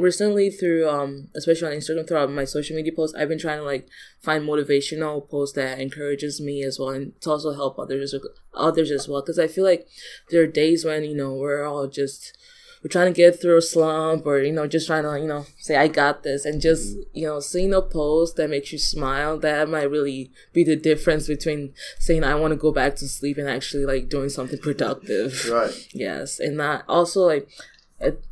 recently 0.00 0.50
through 0.50 0.88
um 0.88 1.28
especially 1.36 1.68
on 1.68 1.78
instagram 1.78 2.06
throughout 2.06 2.30
my 2.30 2.44
social 2.44 2.74
media 2.74 2.92
posts 2.92 3.16
i've 3.16 3.28
been 3.28 3.38
trying 3.38 3.58
to 3.58 3.64
like 3.64 3.88
find 4.20 4.42
motivational 4.42 5.28
posts 5.28 5.54
that 5.54 5.78
encourages 5.78 6.40
me 6.40 6.62
as 6.64 6.78
well 6.78 6.88
and 6.88 7.18
to 7.20 7.30
also 7.30 7.52
help 7.52 7.78
others 7.78 8.14
others 8.52 8.90
as 8.90 9.08
well. 9.08 9.20
Because 9.20 9.38
i 9.38 9.46
feel 9.46 9.64
like 9.64 9.86
there 10.30 10.42
are 10.42 10.46
days 10.46 10.84
when 10.84 11.04
you 11.04 11.14
know 11.14 11.34
we're 11.34 11.64
all 11.64 11.86
just 11.86 12.36
we're 12.82 12.90
trying 12.90 13.06
to 13.12 13.16
get 13.16 13.40
through 13.40 13.56
a 13.56 13.62
slump 13.62 14.26
or 14.26 14.40
you 14.40 14.52
know 14.52 14.66
just 14.66 14.86
trying 14.86 15.04
to 15.04 15.18
you 15.18 15.26
know 15.26 15.46
say 15.58 15.76
i 15.76 15.88
got 15.88 16.22
this 16.22 16.44
and 16.44 16.60
just 16.60 16.96
you 17.12 17.26
know 17.26 17.40
seeing 17.40 17.72
a 17.72 17.80
post 17.80 18.36
that 18.36 18.50
makes 18.50 18.72
you 18.72 18.78
smile 18.78 19.38
that 19.38 19.68
might 19.68 19.90
really 19.90 20.30
be 20.52 20.64
the 20.64 20.76
difference 20.76 21.26
between 21.26 21.72
saying 21.98 22.22
i 22.24 22.34
want 22.34 22.50
to 22.50 22.56
go 22.56 22.72
back 22.72 22.96
to 22.96 23.08
sleep 23.08 23.38
and 23.38 23.48
actually 23.48 23.86
like 23.86 24.08
doing 24.08 24.28
something 24.28 24.58
productive. 24.58 25.48
Right. 25.48 25.88
Yes 25.92 26.40
and 26.40 26.58
that 26.60 26.84
also 26.88 27.22
like 27.22 27.48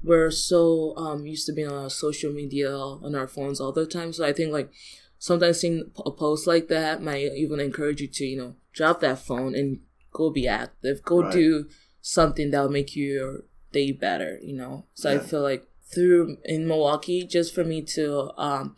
we're 0.03 0.31
so 0.31 0.97
um, 0.97 1.27
used 1.27 1.47
to 1.47 1.53
being 1.53 1.69
on 1.69 1.85
our 1.85 1.91
social 1.91 2.33
media 2.33 2.75
on 2.75 3.15
our 3.15 3.29
phones 3.29 3.61
all 3.61 3.73
the 3.73 3.87
time. 3.87 4.13
So 4.13 4.25
I 4.25 4.33
think 4.33 4.53
like 4.53 4.71
sometimes 5.19 5.61
seeing 5.61 5.91
a 6.05 6.11
post 6.11 6.47
like 6.47 6.69
that 6.69 7.03
might 7.03 7.33
even 7.37 7.61
encourage 7.61 8.01
you 8.01 8.09
to 8.09 8.25
you 8.25 8.37
know 8.37 8.55
drop 8.73 9.01
that 9.01 9.19
phone 9.19 9.55
and 9.55 9.81
go 10.13 10.31
be 10.31 10.49
active, 10.49 11.03
go 11.03 11.23
right. 11.23 11.33
do 11.33 11.69
something 12.01 12.51
that'll 12.51 12.69
make 12.69 12.97
your 12.97 13.45
day 13.73 13.93
better. 13.93 14.39
You 14.43 14.57
know, 14.57 14.87
so 14.95 15.11
yeah. 15.11 15.17
I 15.17 15.19
feel 15.21 15.43
like 15.43 15.67
through 15.93 16.39
in 16.45 16.67
Milwaukee, 16.67 17.25
just 17.25 17.55
for 17.55 17.65
me 17.65 17.83
to 17.83 18.33
um, 18.41 18.77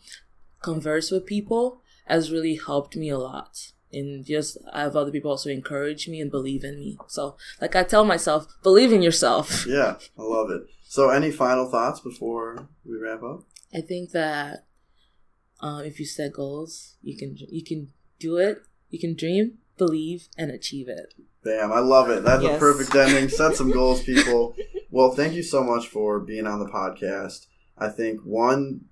converse 0.61 1.11
with 1.11 1.25
people 1.25 1.81
has 2.05 2.31
really 2.31 2.55
helped 2.55 2.95
me 2.95 3.09
a 3.09 3.17
lot. 3.17 3.71
And 3.95 4.25
just 4.25 4.57
I 4.73 4.81
have 4.81 4.95
other 4.95 5.11
people 5.11 5.31
also 5.31 5.49
encourage 5.49 6.07
me 6.07 6.19
and 6.21 6.29
believe 6.29 6.63
in 6.63 6.75
me. 6.77 6.97
So, 7.07 7.37
like 7.61 7.75
I 7.75 7.83
tell 7.83 8.05
myself, 8.05 8.45
believe 8.63 8.91
in 8.93 9.01
yourself. 9.01 9.65
Yeah, 9.67 9.95
I 10.17 10.21
love 10.21 10.49
it. 10.51 10.63
So, 10.87 11.09
any 11.09 11.31
final 11.31 11.65
thoughts 11.69 11.99
before 11.99 12.67
we 12.85 12.97
wrap 12.97 13.23
up? 13.23 13.43
I 13.73 13.81
think 13.81 14.11
that 14.11 14.65
um, 15.61 15.83
if 15.83 15.99
you 15.99 16.05
set 16.05 16.33
goals, 16.33 16.95
you 17.01 17.17
can 17.17 17.35
you 17.37 17.63
can 17.63 17.91
do 18.19 18.37
it. 18.37 18.61
You 18.89 18.99
can 18.99 19.15
dream, 19.15 19.57
believe, 19.77 20.27
and 20.37 20.51
achieve 20.51 20.87
it. 20.87 21.13
Bam! 21.43 21.71
I 21.71 21.79
love 21.79 22.09
it. 22.09 22.23
That's 22.23 22.43
Yes. 22.43 22.55
a 22.57 22.59
perfect 22.59 22.95
ending. 22.95 23.29
Set 23.29 23.55
some 23.55 23.71
goals, 23.71 24.03
people. 24.11 24.55
Well, 24.91 25.11
thank 25.11 25.33
you 25.33 25.43
so 25.43 25.63
much 25.63 25.87
for 25.87 26.19
being 26.19 26.47
on 26.47 26.59
the 26.59 26.65
podcast. 26.69 27.47
I 27.77 27.89
think 27.89 28.21
one, 28.21 28.85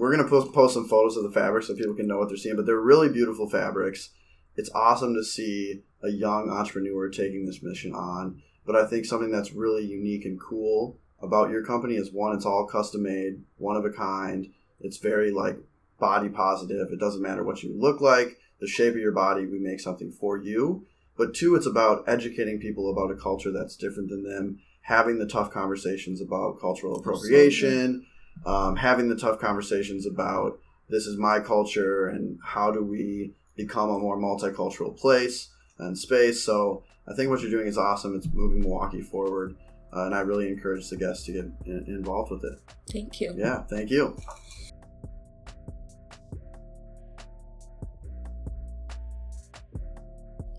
we're 0.00 0.16
gonna 0.16 0.28
post 0.28 0.52
post 0.54 0.72
some 0.72 0.88
photos 0.88 1.18
of 1.18 1.24
the 1.24 1.30
fabrics 1.30 1.66
so 1.66 1.74
people 1.74 1.94
can 1.94 2.06
know 2.06 2.18
what 2.18 2.28
they're 2.28 2.38
seeing. 2.38 2.56
But 2.56 2.64
they're 2.64 2.80
really 2.80 3.10
beautiful 3.10 3.48
fabrics. 3.50 4.10
It's 4.56 4.70
awesome 4.74 5.14
to 5.14 5.22
see 5.22 5.82
a 6.02 6.08
young 6.08 6.50
entrepreneur 6.50 7.10
taking 7.10 7.44
this 7.44 7.62
mission 7.62 7.94
on. 7.94 8.42
But 8.64 8.76
I 8.76 8.86
think 8.86 9.04
something 9.04 9.30
that's 9.30 9.52
really 9.52 9.84
unique 9.84 10.24
and 10.24 10.40
cool 10.40 10.98
about 11.20 11.50
your 11.50 11.62
company 11.62 11.96
is 11.96 12.10
one, 12.10 12.34
it's 12.34 12.46
all 12.46 12.66
custom 12.66 13.02
made, 13.02 13.42
one 13.58 13.76
of 13.76 13.84
a 13.84 13.90
kind. 13.90 14.50
It's 14.80 14.96
very 14.96 15.30
like 15.30 15.58
body 15.98 16.30
positive. 16.30 16.88
It 16.90 16.98
doesn't 16.98 17.20
matter 17.20 17.44
what 17.44 17.62
you 17.62 17.78
look 17.78 18.00
like, 18.00 18.38
the 18.58 18.66
shape 18.66 18.94
of 18.94 19.00
your 19.00 19.12
body. 19.12 19.44
We 19.44 19.58
make 19.58 19.80
something 19.80 20.12
for 20.12 20.38
you. 20.38 20.86
But 21.18 21.34
two, 21.34 21.54
it's 21.56 21.66
about 21.66 22.04
educating 22.06 22.58
people 22.58 22.90
about 22.90 23.10
a 23.10 23.20
culture 23.20 23.52
that's 23.52 23.76
different 23.76 24.08
than 24.08 24.24
them, 24.24 24.60
having 24.80 25.18
the 25.18 25.26
tough 25.26 25.50
conversations 25.50 26.22
about 26.22 26.58
cultural 26.58 26.96
appropriation, 26.96 28.06
um, 28.46 28.76
having 28.76 29.08
the 29.08 29.16
tough 29.16 29.38
conversations 29.38 30.06
about 30.06 30.58
this 30.88 31.06
is 31.06 31.16
my 31.16 31.40
culture 31.40 32.08
and 32.08 32.38
how 32.44 32.70
do 32.70 32.82
we 32.82 33.34
become 33.56 33.90
a 33.90 33.98
more 33.98 34.18
multicultural 34.18 34.96
place 34.96 35.50
and 35.78 35.96
space. 35.96 36.42
So 36.42 36.82
I 37.08 37.14
think 37.14 37.30
what 37.30 37.40
you're 37.40 37.50
doing 37.50 37.66
is 37.66 37.78
awesome. 37.78 38.16
It's 38.16 38.28
moving 38.32 38.60
Milwaukee 38.60 39.02
forward. 39.02 39.56
Uh, 39.92 40.06
and 40.06 40.14
I 40.14 40.20
really 40.20 40.48
encourage 40.48 40.88
the 40.88 40.96
guests 40.96 41.24
to 41.26 41.32
get 41.32 41.44
in- 41.66 41.84
involved 41.88 42.30
with 42.30 42.44
it. 42.44 42.58
Thank 42.92 43.20
you. 43.20 43.34
Yeah, 43.36 43.62
thank 43.64 43.90
you. 43.90 44.16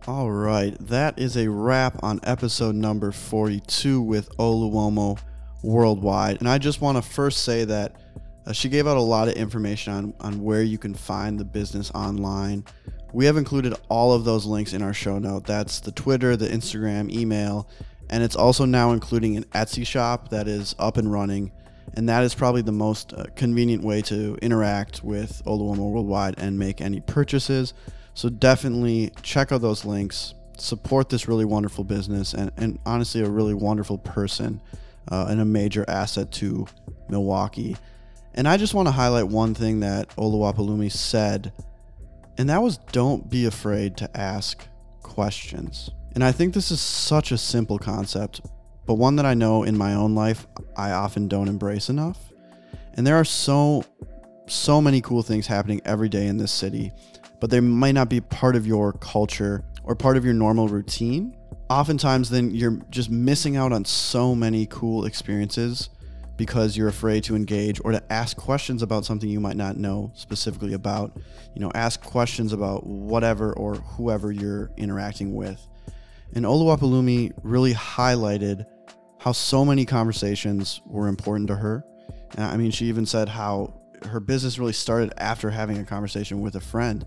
All 0.07 0.31
right, 0.31 0.75
that 0.87 1.19
is 1.19 1.37
a 1.37 1.47
wrap 1.47 2.03
on 2.03 2.19
episode 2.23 2.75
number 2.75 3.11
42 3.11 4.01
with 4.01 4.35
Oluomo 4.37 5.19
Worldwide. 5.63 6.39
And 6.39 6.49
I 6.49 6.57
just 6.57 6.81
want 6.81 6.97
to 6.97 7.01
first 7.01 7.43
say 7.43 7.65
that 7.65 7.95
uh, 8.45 8.53
she 8.53 8.69
gave 8.69 8.87
out 8.87 8.97
a 8.97 9.01
lot 9.01 9.27
of 9.27 9.35
information 9.35 9.93
on, 9.93 10.13
on 10.19 10.43
where 10.43 10.63
you 10.63 10.77
can 10.77 10.93
find 10.93 11.39
the 11.39 11.45
business 11.45 11.91
online. 11.91 12.65
We 13.13 13.25
have 13.25 13.37
included 13.37 13.75
all 13.89 14.13
of 14.13 14.23
those 14.23 14.45
links 14.45 14.73
in 14.73 14.81
our 14.81 14.93
show 14.93 15.19
note. 15.19 15.45
That's 15.45 15.79
the 15.79 15.91
Twitter, 15.91 16.35
the 16.35 16.47
Instagram, 16.47 17.11
email, 17.11 17.69
and 18.09 18.23
it's 18.23 18.35
also 18.35 18.65
now 18.65 18.91
including 18.91 19.37
an 19.37 19.43
Etsy 19.45 19.85
shop 19.85 20.29
that 20.29 20.47
is 20.47 20.75
up 20.79 20.97
and 20.97 21.11
running. 21.11 21.51
And 21.93 22.07
that 22.07 22.23
is 22.23 22.33
probably 22.33 22.61
the 22.61 22.71
most 22.71 23.13
uh, 23.13 23.25
convenient 23.35 23.83
way 23.83 24.01
to 24.03 24.37
interact 24.41 25.03
with 25.03 25.43
Oluomo 25.45 25.91
Worldwide 25.91 26.35
and 26.37 26.57
make 26.57 26.79
any 26.79 27.01
purchases. 27.01 27.73
So 28.13 28.29
definitely 28.29 29.11
check 29.23 29.51
out 29.51 29.61
those 29.61 29.83
links, 29.83 30.33
support 30.57 31.09
this 31.09 31.27
really 31.27 31.45
wonderful 31.45 31.83
business, 31.83 32.33
and, 32.33 32.51
and 32.57 32.79
honestly, 32.85 33.21
a 33.21 33.29
really 33.29 33.53
wonderful 33.53 33.97
person 33.97 34.61
uh, 35.09 35.27
and 35.29 35.41
a 35.41 35.45
major 35.45 35.85
asset 35.87 36.31
to 36.33 36.65
Milwaukee. 37.09 37.75
And 38.33 38.47
I 38.47 38.57
just 38.57 38.73
want 38.73 38.87
to 38.87 38.91
highlight 38.91 39.27
one 39.27 39.53
thing 39.53 39.81
that 39.81 40.09
Oluwapelumi 40.15 40.91
said, 40.91 41.51
and 42.37 42.49
that 42.49 42.61
was 42.61 42.77
don't 42.77 43.29
be 43.29 43.45
afraid 43.45 43.97
to 43.97 44.17
ask 44.17 44.65
questions. 45.01 45.89
And 46.13 46.23
I 46.23 46.31
think 46.31 46.53
this 46.53 46.71
is 46.71 46.79
such 46.79 47.31
a 47.31 47.37
simple 47.37 47.77
concept, 47.77 48.41
but 48.85 48.95
one 48.95 49.15
that 49.17 49.25
I 49.25 49.33
know 49.33 49.63
in 49.63 49.77
my 49.77 49.93
own 49.93 50.15
life 50.15 50.47
I 50.75 50.91
often 50.91 51.27
don't 51.27 51.47
embrace 51.47 51.89
enough. 51.89 52.17
And 52.93 53.05
there 53.07 53.15
are 53.15 53.25
so 53.25 53.85
so 54.47 54.81
many 54.81 54.99
cool 54.99 55.23
things 55.23 55.47
happening 55.47 55.81
every 55.85 56.09
day 56.09 56.27
in 56.27 56.37
this 56.37 56.51
city, 56.51 56.91
but 57.39 57.49
they 57.49 57.59
might 57.59 57.93
not 57.93 58.09
be 58.09 58.19
part 58.19 58.55
of 58.55 58.67
your 58.67 58.93
culture 58.93 59.63
or 59.83 59.95
part 59.95 60.17
of 60.17 60.25
your 60.25 60.33
normal 60.33 60.67
routine. 60.67 61.35
Oftentimes 61.69 62.29
then 62.29 62.51
you're 62.51 62.79
just 62.89 63.09
missing 63.09 63.55
out 63.55 63.71
on 63.71 63.85
so 63.85 64.35
many 64.35 64.65
cool 64.67 65.05
experiences 65.05 65.89
because 66.37 66.75
you're 66.75 66.87
afraid 66.87 67.23
to 67.23 67.35
engage 67.35 67.79
or 67.85 67.91
to 67.91 68.11
ask 68.11 68.35
questions 68.35 68.81
about 68.81 69.05
something 69.05 69.29
you 69.29 69.39
might 69.39 69.55
not 69.55 69.77
know 69.77 70.11
specifically 70.15 70.73
about. 70.73 71.15
You 71.53 71.61
know, 71.61 71.71
ask 71.75 72.01
questions 72.01 72.51
about 72.51 72.85
whatever 72.85 73.53
or 73.53 73.75
whoever 73.75 74.31
you're 74.31 74.71
interacting 74.75 75.35
with. 75.35 75.65
And 76.33 76.45
Oluwapelumi 76.45 77.33
really 77.43 77.73
highlighted 77.73 78.65
how 79.19 79.33
so 79.33 79.63
many 79.63 79.85
conversations 79.85 80.81
were 80.85 81.07
important 81.07 81.47
to 81.49 81.55
her. 81.55 81.85
And 82.35 82.45
I 82.45 82.57
mean, 82.57 82.71
she 82.71 82.85
even 82.85 83.05
said 83.05 83.29
how 83.29 83.79
her 84.07 84.19
business 84.19 84.57
really 84.57 84.73
started 84.73 85.13
after 85.17 85.51
having 85.51 85.77
a 85.77 85.83
conversation 85.83 86.41
with 86.41 86.55
a 86.55 86.59
friend. 86.59 87.05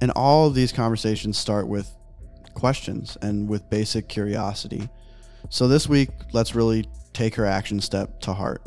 And 0.00 0.12
all 0.12 0.46
of 0.46 0.54
these 0.54 0.72
conversations 0.72 1.36
start 1.36 1.66
with 1.66 1.92
questions 2.54 3.16
and 3.22 3.48
with 3.48 3.68
basic 3.70 4.08
curiosity. 4.08 4.88
So 5.48 5.68
this 5.68 5.88
week, 5.88 6.10
let's 6.32 6.54
really 6.54 6.86
take 7.12 7.34
her 7.34 7.46
action 7.46 7.80
step 7.80 8.20
to 8.20 8.32
heart 8.32 8.62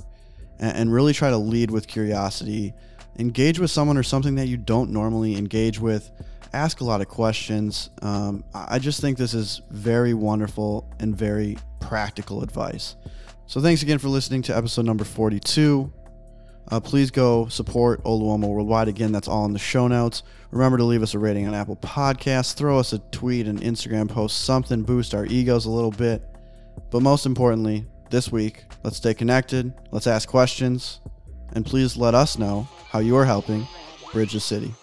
and, 0.59 0.77
and 0.77 0.93
really 0.93 1.13
try 1.13 1.29
to 1.29 1.37
lead 1.37 1.71
with 1.71 1.87
curiosity. 1.87 2.73
Engage 3.17 3.59
with 3.59 3.71
someone 3.71 3.97
or 3.97 4.03
something 4.03 4.35
that 4.35 4.47
you 4.47 4.57
don't 4.57 4.91
normally 4.91 5.37
engage 5.37 5.79
with. 5.79 6.11
Ask 6.53 6.81
a 6.81 6.83
lot 6.83 7.01
of 7.01 7.07
questions. 7.07 7.89
Um, 8.01 8.43
I 8.53 8.75
I 8.75 8.79
just 8.79 9.01
think 9.01 9.17
this 9.17 9.33
is 9.33 9.61
very 9.69 10.13
wonderful 10.13 10.89
and 10.99 11.15
very 11.15 11.57
practical 11.79 12.43
advice. 12.43 12.95
So 13.47 13.61
thanks 13.61 13.83
again 13.83 13.99
for 13.99 14.07
listening 14.09 14.41
to 14.43 14.57
episode 14.57 14.85
number 14.85 15.03
42. 15.03 15.91
Uh, 16.69 16.79
please 16.79 17.11
go 17.11 17.47
support 17.47 18.03
Oluomo 18.03 18.47
Worldwide. 18.47 18.87
Again, 18.87 19.11
that's 19.11 19.27
all 19.27 19.45
in 19.45 19.53
the 19.53 19.59
show 19.59 19.87
notes. 19.87 20.23
Remember 20.51 20.77
to 20.77 20.83
leave 20.83 21.03
us 21.03 21.13
a 21.13 21.19
rating 21.19 21.47
on 21.47 21.53
Apple 21.53 21.75
Podcasts. 21.77 22.53
Throw 22.55 22.79
us 22.79 22.93
a 22.93 22.99
tweet, 23.11 23.47
an 23.47 23.59
Instagram 23.59 24.09
post, 24.09 24.45
something, 24.45 24.81
boost 24.81 25.13
our 25.13 25.25
egos 25.25 25.65
a 25.65 25.71
little 25.71 25.91
bit. 25.91 26.23
But 26.91 27.01
most 27.01 27.25
importantly, 27.25 27.85
this 28.09 28.31
week, 28.31 28.65
let's 28.83 28.97
stay 28.97 29.13
connected, 29.13 29.73
let's 29.91 30.07
ask 30.07 30.27
questions, 30.27 31.01
and 31.53 31.65
please 31.65 31.97
let 31.97 32.13
us 32.13 32.37
know 32.37 32.67
how 32.89 32.99
you're 32.99 33.25
helping 33.25 33.67
bridge 34.11 34.33
the 34.33 34.39
city. 34.39 34.73